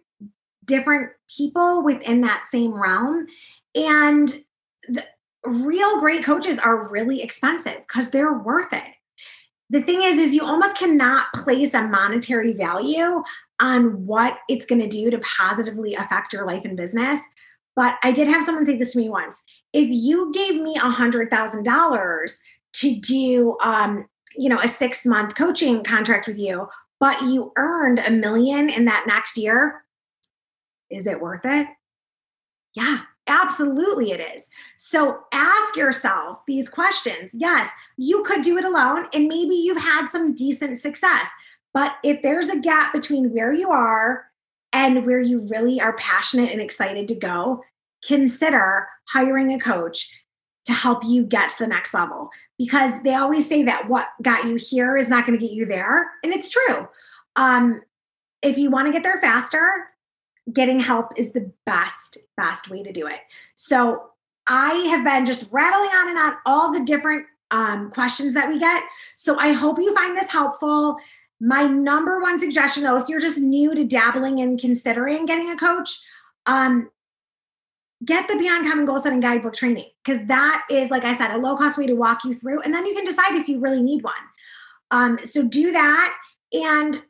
different 0.66 1.14
people 1.36 1.82
within 1.84 2.22
that 2.22 2.46
same 2.52 2.74
realm. 2.74 3.26
And 3.74 4.44
the 4.90 5.06
real 5.46 6.00
great 6.00 6.24
coaches 6.24 6.60
are 6.60 6.90
really 6.90 7.22
expensive 7.22 7.78
because 7.88 8.10
they're 8.10 8.38
worth 8.38 8.74
it. 8.74 8.84
The 9.70 9.82
thing 9.82 10.04
is, 10.04 10.20
is 10.20 10.34
you 10.34 10.44
almost 10.44 10.78
cannot 10.78 11.28
place 11.34 11.74
a 11.74 11.84
monetary 11.84 12.54
value 12.54 13.24
on 13.60 14.06
what 14.06 14.38
it's 14.48 14.66
going 14.66 14.82
to 14.82 14.88
do 14.88 15.10
to 15.10 15.20
positively 15.20 15.96
affect 15.96 16.34
your 16.34 16.46
life 16.46 16.64
and 16.66 16.78
business. 16.78 17.20
But 17.76 17.96
I 18.04 18.12
did 18.12 18.28
have 18.28 18.44
someone 18.44 18.66
say 18.66 18.78
this 18.78 18.94
to 18.94 19.00
me 19.00 19.10
once. 19.10 19.42
If 19.74 19.88
you 19.90 20.32
gave 20.34 20.62
me 20.62 20.76
a 20.76 20.90
hundred 20.90 21.30
thousand 21.30 21.64
dollars 21.64 22.40
to 22.74 22.96
do, 22.96 23.58
um, 23.64 24.06
you 24.36 24.50
know, 24.50 24.60
a 24.60 24.68
six 24.68 25.06
month 25.06 25.36
coaching 25.36 25.84
contract 25.84 26.28
with 26.28 26.38
you, 26.38 26.68
but 27.00 27.22
you 27.24 27.54
earned 27.56 28.00
a 28.00 28.12
million 28.12 28.70
in 28.70 28.86
that 28.86 29.06
next 29.08 29.38
year, 29.38 29.86
is 30.90 31.08
it 31.08 31.22
worth 31.22 31.46
it? 31.46 31.68
Yeah, 32.76 33.00
absolutely 33.28 34.12
it 34.12 34.20
is. 34.36 34.50
So 34.78 35.20
ask 35.32 35.76
yourself 35.76 36.40
these 36.48 36.68
questions. 36.68 37.32
Yes, 37.34 37.70
you 37.98 38.24
could 38.24 38.42
do 38.42 38.58
it 38.58 38.66
alone, 38.66 39.06
and 39.14 39.28
maybe 39.28 39.56
you've 39.56 39.82
had 39.82 40.08
some 40.08 40.36
decent 40.36 40.80
success. 40.80 41.28
But 41.74 41.94
if 42.04 42.22
there's 42.22 42.48
a 42.48 42.60
gap 42.60 42.94
between 42.94 43.34
where 43.34 43.54
you 43.54 43.70
are 43.70 44.26
and 44.74 45.06
where 45.06 45.20
you 45.20 45.48
really 45.50 45.80
are 45.80 45.94
passionate 45.94 46.52
and 46.52 46.62
excited 46.62 47.08
to 47.08 47.16
go, 47.16 47.64
consider 48.06 48.88
hiring 49.06 49.54
a 49.54 49.60
coach 49.60 50.10
to 50.66 50.74
help 50.74 51.04
you 51.04 51.24
get 51.24 51.50
to 51.50 51.56
the 51.60 51.68
next 51.68 51.94
level 51.94 52.30
because 52.58 52.92
they 53.04 53.16
always 53.16 53.48
say 53.48 53.64
that 53.64 53.88
what 53.88 54.10
got 54.22 54.46
you 54.46 54.56
here 54.56 54.96
is 54.98 55.10
not 55.10 55.26
going 55.26 55.38
to 55.38 55.44
get 55.44 55.54
you 55.54 55.66
there. 55.66 56.12
And 56.24 56.34
it's 56.34 56.50
true. 56.50 56.88
Um, 57.36 57.82
if 58.42 58.58
you 58.58 58.70
want 58.70 58.88
to 58.88 58.94
get 58.94 59.04
there 59.04 59.20
faster, 59.20 59.88
getting 60.54 60.80
help 60.80 61.12
is 61.18 61.32
the 61.32 61.52
best, 61.66 62.18
best 62.38 62.70
way 62.70 62.84
to 62.84 62.92
do 62.92 63.08
it. 63.08 63.20
So 63.56 64.10
I 64.48 64.74
have 64.90 65.04
been 65.04 65.26
just 65.26 65.48
rattling 65.52 65.90
on 65.90 66.10
and 66.10 66.18
on 66.18 66.34
all 66.46 66.74
the 66.74 66.84
different 66.84 67.26
um, 67.52 67.90
questions 67.92 68.34
that 68.34 68.50
we 68.50 68.60
get. 68.60 68.84
So 69.16 69.38
I 69.38 69.54
hope 69.54 69.80
you 69.80 69.94
find 69.96 70.16
this 70.16 70.32
helpful. 70.32 70.98
My 71.40 71.64
number 71.64 72.20
one 72.20 72.38
suggestion, 72.38 72.84
though, 72.84 72.98
if 72.98 73.08
you're 73.08 73.22
just 73.22 73.40
new 73.40 73.74
to 73.74 73.86
dabbling 73.86 74.42
and 74.42 74.60
considering 74.60 75.26
getting 75.26 75.50
a 75.50 75.56
coach, 75.56 76.00
um, 76.46 76.90
get 78.04 78.28
the 78.28 78.38
Beyond 78.38 78.68
Common 78.68 78.86
Goal 78.86 79.00
Setting 79.00 79.20
Guidebook 79.20 79.54
training 79.54 79.90
because 80.04 80.26
that 80.28 80.66
is, 80.70 80.90
like 80.90 81.04
I 81.04 81.16
said, 81.16 81.32
a 81.32 81.38
low 81.38 81.56
cost 81.56 81.78
way 81.78 81.88
to 81.88 81.96
walk 81.96 82.26
you 82.26 82.34
through, 82.34 82.62
and 82.62 82.74
then 82.74 82.86
you 82.86 82.94
can 82.94 83.06
decide 83.06 83.36
if 83.36 83.48
you 83.48 83.60
really 83.60 83.82
need 83.82 84.04
one. 84.04 84.14
Um, 84.92 85.20
so 85.24 85.44
do 85.44 85.72
that. 85.72 86.16
And 86.52 87.02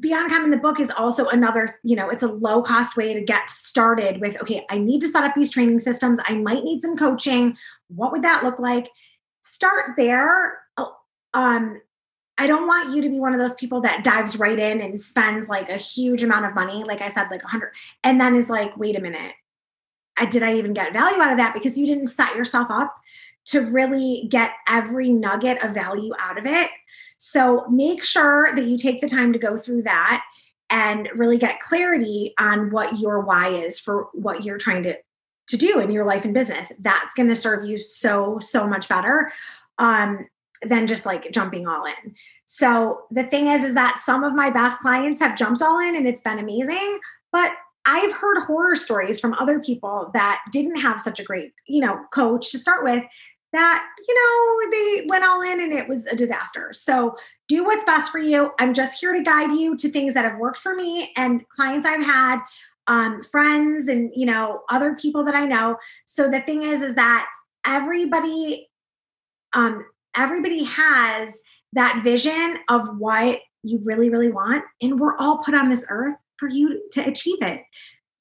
Beyond 0.00 0.30
Common, 0.30 0.50
the 0.50 0.56
book 0.56 0.78
is 0.78 0.90
also 0.96 1.26
another, 1.28 1.78
you 1.82 1.96
know, 1.96 2.10
it's 2.10 2.22
a 2.22 2.28
low 2.28 2.62
cost 2.62 2.96
way 2.96 3.14
to 3.14 3.20
get 3.20 3.50
started 3.50 4.20
with, 4.20 4.40
okay, 4.40 4.64
I 4.70 4.78
need 4.78 5.00
to 5.00 5.08
set 5.08 5.24
up 5.24 5.34
these 5.34 5.50
training 5.50 5.80
systems. 5.80 6.20
I 6.26 6.34
might 6.34 6.62
need 6.62 6.82
some 6.82 6.96
coaching. 6.96 7.56
What 7.88 8.12
would 8.12 8.22
that 8.22 8.44
look 8.44 8.58
like? 8.58 8.90
Start 9.40 9.96
there. 9.96 10.58
Oh, 10.76 10.94
um, 11.34 11.80
I 12.40 12.46
don't 12.46 12.66
want 12.66 12.96
you 12.96 13.02
to 13.02 13.10
be 13.10 13.20
one 13.20 13.34
of 13.34 13.38
those 13.38 13.54
people 13.54 13.82
that 13.82 14.02
dives 14.02 14.38
right 14.38 14.58
in 14.58 14.80
and 14.80 14.98
spends 14.98 15.50
like 15.50 15.68
a 15.68 15.76
huge 15.76 16.22
amount 16.22 16.46
of 16.46 16.54
money, 16.54 16.84
like 16.84 17.02
I 17.02 17.10
said, 17.10 17.30
like 17.30 17.42
a 17.42 17.46
hundred, 17.46 17.74
and 18.02 18.18
then 18.18 18.34
is 18.34 18.48
like, 18.48 18.74
wait 18.78 18.96
a 18.96 19.00
minute, 19.00 19.34
I, 20.16 20.24
did 20.24 20.42
I 20.42 20.56
even 20.56 20.72
get 20.72 20.94
value 20.94 21.20
out 21.20 21.32
of 21.32 21.36
that? 21.36 21.52
Because 21.52 21.76
you 21.76 21.86
didn't 21.86 22.06
set 22.06 22.34
yourself 22.34 22.68
up 22.70 22.96
to 23.46 23.60
really 23.60 24.26
get 24.30 24.52
every 24.66 25.12
nugget 25.12 25.62
of 25.62 25.72
value 25.72 26.14
out 26.18 26.38
of 26.38 26.46
it. 26.46 26.70
So 27.18 27.66
make 27.68 28.02
sure 28.02 28.48
that 28.54 28.64
you 28.64 28.78
take 28.78 29.02
the 29.02 29.08
time 29.08 29.34
to 29.34 29.38
go 29.38 29.58
through 29.58 29.82
that 29.82 30.24
and 30.70 31.10
really 31.14 31.36
get 31.36 31.60
clarity 31.60 32.32
on 32.38 32.70
what 32.70 32.98
your 33.00 33.20
why 33.20 33.48
is 33.48 33.78
for 33.78 34.08
what 34.14 34.44
you're 34.44 34.56
trying 34.56 34.84
to 34.84 34.96
to 35.48 35.56
do 35.58 35.78
in 35.78 35.90
your 35.90 36.06
life 36.06 36.24
and 36.24 36.32
business. 36.32 36.72
That's 36.78 37.12
going 37.12 37.28
to 37.28 37.36
serve 37.36 37.68
you 37.68 37.76
so 37.76 38.38
so 38.40 38.66
much 38.66 38.88
better. 38.88 39.30
Um, 39.76 40.26
than 40.66 40.86
just 40.86 41.06
like 41.06 41.30
jumping 41.32 41.66
all 41.66 41.84
in. 41.84 42.14
So 42.46 43.02
the 43.10 43.24
thing 43.24 43.46
is, 43.46 43.64
is 43.64 43.74
that 43.74 44.02
some 44.04 44.24
of 44.24 44.34
my 44.34 44.50
best 44.50 44.80
clients 44.80 45.20
have 45.20 45.36
jumped 45.36 45.62
all 45.62 45.78
in 45.78 45.96
and 45.96 46.06
it's 46.06 46.20
been 46.20 46.38
amazing. 46.38 46.98
But 47.32 47.52
I've 47.86 48.12
heard 48.12 48.44
horror 48.44 48.76
stories 48.76 49.20
from 49.20 49.34
other 49.34 49.58
people 49.60 50.10
that 50.12 50.42
didn't 50.52 50.76
have 50.76 51.00
such 51.00 51.18
a 51.18 51.24
great, 51.24 51.54
you 51.66 51.80
know, 51.80 52.00
coach 52.12 52.50
to 52.50 52.58
start 52.58 52.84
with 52.84 53.02
that, 53.52 53.86
you 54.06 54.14
know, 54.14 54.70
they 54.70 55.06
went 55.08 55.24
all 55.24 55.40
in 55.40 55.60
and 55.60 55.72
it 55.72 55.88
was 55.88 56.06
a 56.06 56.14
disaster. 56.14 56.72
So 56.72 57.16
do 57.48 57.64
what's 57.64 57.84
best 57.84 58.12
for 58.12 58.18
you. 58.18 58.52
I'm 58.58 58.74
just 58.74 59.00
here 59.00 59.12
to 59.12 59.22
guide 59.22 59.52
you 59.52 59.76
to 59.76 59.88
things 59.88 60.14
that 60.14 60.24
have 60.24 60.38
worked 60.38 60.58
for 60.58 60.74
me 60.74 61.10
and 61.16 61.48
clients 61.48 61.86
I've 61.86 62.04
had, 62.04 62.40
um, 62.86 63.22
friends 63.24 63.88
and, 63.88 64.10
you 64.14 64.26
know, 64.26 64.62
other 64.68 64.94
people 64.94 65.24
that 65.24 65.34
I 65.34 65.46
know. 65.46 65.76
So 66.04 66.28
the 66.28 66.40
thing 66.42 66.62
is, 66.62 66.82
is 66.82 66.94
that 66.94 67.26
everybody 67.64 68.68
um, 69.52 69.84
everybody 70.16 70.64
has 70.64 71.42
that 71.72 72.02
vision 72.02 72.58
of 72.68 72.98
what 72.98 73.40
you 73.62 73.80
really, 73.84 74.10
really 74.10 74.30
want. 74.30 74.64
And 74.80 74.98
we're 74.98 75.16
all 75.16 75.38
put 75.38 75.54
on 75.54 75.68
this 75.68 75.84
earth 75.88 76.16
for 76.38 76.48
you 76.48 76.82
to 76.92 77.06
achieve 77.06 77.42
it. 77.42 77.62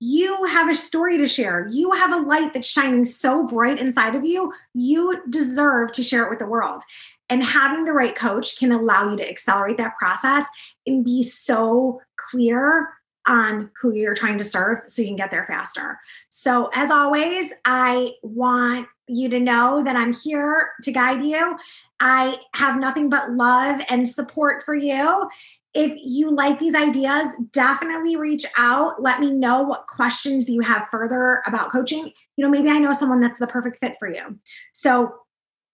You 0.02 0.46
have 0.46 0.70
a 0.70 0.76
story 0.76 1.18
to 1.18 1.28
share. 1.28 1.68
You 1.70 1.92
have 1.92 2.12
a 2.12 2.26
light 2.26 2.54
that's 2.54 2.68
shining 2.68 3.06
so 3.06 3.46
bright 3.46 3.80
inside 3.80 4.16
of 4.16 4.26
you. 4.26 4.54
You 4.74 5.22
deserve 5.30 5.92
to 5.94 6.04
share 6.04 6.24
it 6.24 6.30
with 6.30 6.40
the 6.40 6.46
world. 6.46 6.84
And 7.30 7.44
having 7.44 7.84
the 7.84 7.94
right 7.94 8.16
coach 8.16 8.58
can 8.58 8.72
allow 8.72 9.10
you 9.10 9.18
to 9.18 9.30
accelerate 9.30 9.78
that 9.78 9.98
process 9.98 10.46
and 10.88 11.06
be 11.06 11.22
so 11.22 12.02
clear 12.16 12.90
on 13.28 13.70
who 13.80 13.94
you're 13.94 14.16
trying 14.16 14.38
to 14.40 14.44
serve 14.44 14.80
so 14.88 15.02
you 15.02 15.10
can 15.10 15.18
get 15.18 15.30
there 15.30 15.44
faster. 15.44 16.00
So, 16.30 16.70
as 16.74 16.90
always, 16.90 17.52
I 17.66 18.14
want 18.24 18.88
you 19.10 19.30
to 19.30 19.40
know 19.40 19.84
that 19.84 19.96
I'm 19.96 20.14
here 20.14 20.72
to 20.84 20.92
guide 20.92 21.24
you. 21.24 21.58
I 22.00 22.38
have 22.54 22.80
nothing 22.80 23.10
but 23.10 23.32
love 23.32 23.82
and 23.90 24.08
support 24.08 24.64
for 24.64 24.76
you. 24.76 25.30
If 25.74 26.00
you 26.04 26.32
like 26.32 26.60
these 26.60 26.74
ideas, 26.74 27.28
definitely 27.52 28.16
reach 28.16 28.46
out. 28.58 29.02
Let 29.02 29.20
me 29.20 29.32
know 29.32 29.62
what 29.62 29.88
questions 29.88 30.50
you 30.50 30.62
have 30.62 30.88
further 30.90 31.44
about 31.46 31.72
coaching. 31.72 32.12
You 32.38 32.46
know, 32.46 32.50
maybe 32.50 32.70
I 32.70 32.80
know 32.80 32.94
someone 32.94 33.22
that's 33.22 33.40
the 33.40 33.48
perfect 33.48 33.80
fit 33.80 33.96
for 34.00 34.12
you. 34.12 34.40
So, 34.74 35.14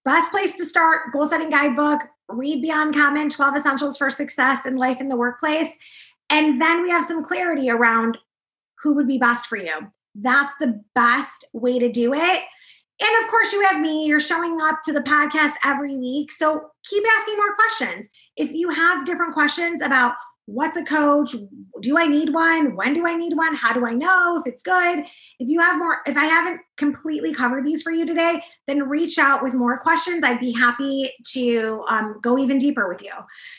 best 0.04 0.32
place 0.32 0.54
to 0.56 0.66
start 0.66 1.14
goal 1.14 1.26
setting 1.26 1.50
guidebook, 1.50 2.02
read 2.28 2.62
Beyond 2.62 2.94
Common 2.94 3.30
12 3.30 3.56
Essentials 3.58 3.98
for 3.98 4.12
Success 4.12 4.66
in 4.66 4.76
Life 4.76 5.00
in 5.00 5.08
the 5.08 5.16
Workplace. 5.16 5.70
And 6.30 6.62
then 6.62 6.84
we 6.84 6.90
have 6.90 7.06
some 7.06 7.24
clarity 7.24 7.70
around 7.70 8.18
who 8.82 8.94
would 8.94 9.08
be 9.08 9.18
best 9.18 9.48
for 9.48 9.58
you. 9.58 9.74
That's 10.16 10.54
the 10.60 10.82
best 10.94 11.46
way 11.54 11.80
to 11.80 11.90
do 11.90 12.14
it. 12.14 12.42
And 13.02 13.24
of 13.24 13.30
course, 13.30 13.52
you 13.52 13.62
have 13.64 13.82
me. 13.82 14.06
You're 14.06 14.20
showing 14.20 14.60
up 14.62 14.80
to 14.86 14.94
the 14.94 15.02
podcast 15.02 15.54
every 15.66 15.98
week. 15.98 16.32
So 16.32 16.70
keep 16.90 17.04
asking 17.20 17.36
more 17.36 17.56
questions. 17.56 18.08
If 18.38 18.52
you 18.52 18.70
have 18.70 19.06
different 19.06 19.34
questions 19.34 19.82
about 19.82 20.14
what's 20.48 20.78
a 20.78 20.84
coach? 20.84 21.36
Do 21.82 21.98
I 21.98 22.06
need 22.06 22.34
one? 22.34 22.76
When 22.76 22.94
do 22.94 23.06
I 23.06 23.16
need 23.16 23.36
one? 23.36 23.56
How 23.56 23.74
do 23.74 23.86
I 23.86 23.94
know 23.94 24.40
if 24.40 24.52
it's 24.52 24.62
good? 24.62 25.00
If 25.40 25.50
you 25.50 25.60
have 25.60 25.78
more, 25.78 26.02
if 26.06 26.16
I 26.16 26.26
haven't 26.26 26.62
completely 26.78 27.34
covered 27.34 27.66
these 27.66 27.82
for 27.82 27.92
you 27.92 28.06
today, 28.06 28.42
then 28.68 28.88
reach 28.88 29.18
out 29.18 29.42
with 29.42 29.54
more 29.54 29.78
questions. 29.80 30.24
I'd 30.24 30.40
be 30.40 30.52
happy 30.52 31.12
to 31.32 31.84
um, 31.90 32.20
go 32.22 32.38
even 32.38 32.58
deeper 32.58 32.88
with 32.88 33.02
you. 33.02 33.14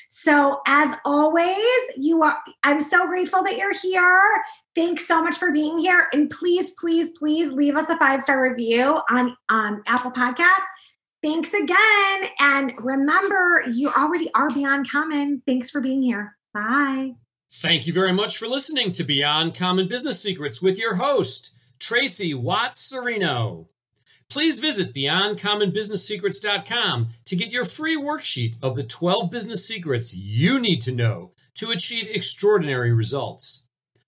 So, 0.09 0.61
as 0.67 0.97
always, 1.05 1.59
you 1.97 2.23
are, 2.23 2.39
I'm 2.63 2.81
so 2.81 3.07
grateful 3.07 3.43
that 3.43 3.57
you're 3.57 3.75
here. 3.75 4.43
Thanks 4.77 5.09
so 5.09 5.21
much 5.23 5.39
for 5.39 5.51
being 5.51 5.79
here. 5.79 6.07
And 6.13 6.31
please, 6.31 6.73
please, 6.73 7.11
please 7.19 7.51
leave 7.51 7.77
us 7.77 7.89
a 7.89 7.97
five 7.97 8.21
star 8.21 8.43
review 8.43 8.95
on 9.11 9.35
um, 9.49 9.83
Apple 9.87 10.11
Podcasts. 10.13 10.67
Thanks 11.23 11.55
again. 11.55 12.25
And 12.39 12.75
remember, 12.79 13.63
you 13.73 13.91
already 13.91 14.31
are 14.35 14.51
beyond 14.51 14.87
common. 14.89 15.43
Thanks 15.47 15.71
for 15.71 15.81
being 15.81 16.03
here. 16.03 16.37
Bye. 16.53 17.15
Thank 17.51 17.87
you 17.87 17.95
very 17.95 18.13
much 18.13 18.37
for 18.37 18.47
listening 18.47 18.93
to 18.93 19.03
Beyond 19.03 19.55
Common 19.55 19.89
Business 19.89 20.23
Secrets 20.23 20.61
with 20.61 20.79
your 20.79 20.97
host, 20.97 21.57
Tracy 21.79 22.35
Watts 22.35 22.93
Serino. 22.93 23.69
Please 24.29 24.59
visit 24.59 24.93
BeyondCommonBusinessSecrets.com 24.93 27.09
to 27.25 27.37
get 27.37 27.51
your 27.51 27.65
free 27.65 27.97
worksheet 27.97 28.57
of 28.61 28.77
the 28.77 28.83
12 28.83 29.31
business 29.31 29.67
secrets 29.67 30.15
you 30.15 30.59
need 30.59 30.83
to 30.83 30.93
know 30.93 31.33
to 31.55 31.71
achieve 31.71 32.11
extraordinary 32.11 32.93
results. 32.93 33.66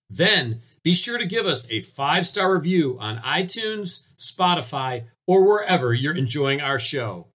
Then 0.09 0.61
be 0.83 0.93
sure 0.93 1.17
to 1.17 1.25
give 1.25 1.45
us 1.45 1.69
a 1.69 1.81
five 1.81 2.25
star 2.25 2.53
review 2.53 2.97
on 2.99 3.17
iTunes, 3.17 4.11
Spotify, 4.17 5.05
or 5.27 5.45
wherever 5.47 5.93
you're 5.93 6.15
enjoying 6.15 6.61
our 6.61 6.79
show. 6.79 7.27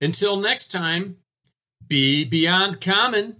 Until 0.00 0.36
next 0.36 0.68
time, 0.68 1.16
be 1.86 2.24
beyond 2.24 2.80
common. 2.80 3.36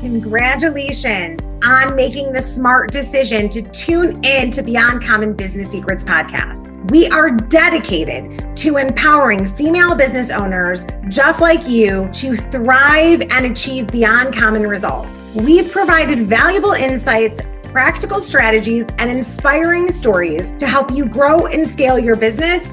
Congratulations 0.00 1.49
on 1.62 1.94
making 1.94 2.32
the 2.32 2.42
smart 2.42 2.90
decision 2.90 3.48
to 3.50 3.62
tune 3.62 4.24
in 4.24 4.50
to 4.50 4.62
Beyond 4.62 5.02
Common 5.02 5.34
Business 5.34 5.70
Secrets 5.70 6.04
podcast. 6.04 6.90
We 6.90 7.08
are 7.08 7.30
dedicated 7.30 8.56
to 8.56 8.76
empowering 8.76 9.46
female 9.46 9.94
business 9.94 10.30
owners 10.30 10.84
just 11.08 11.40
like 11.40 11.68
you 11.68 12.08
to 12.12 12.36
thrive 12.36 13.22
and 13.30 13.46
achieve 13.46 13.88
beyond 13.88 14.34
common 14.34 14.66
results. 14.66 15.26
We've 15.34 15.70
provided 15.70 16.28
valuable 16.28 16.72
insights 16.72 17.40
practical 17.70 18.20
strategies, 18.20 18.84
and 18.98 19.10
inspiring 19.10 19.90
stories 19.92 20.52
to 20.58 20.66
help 20.66 20.90
you 20.90 21.04
grow 21.04 21.46
and 21.46 21.68
scale 21.68 21.98
your 21.98 22.16
business 22.16 22.72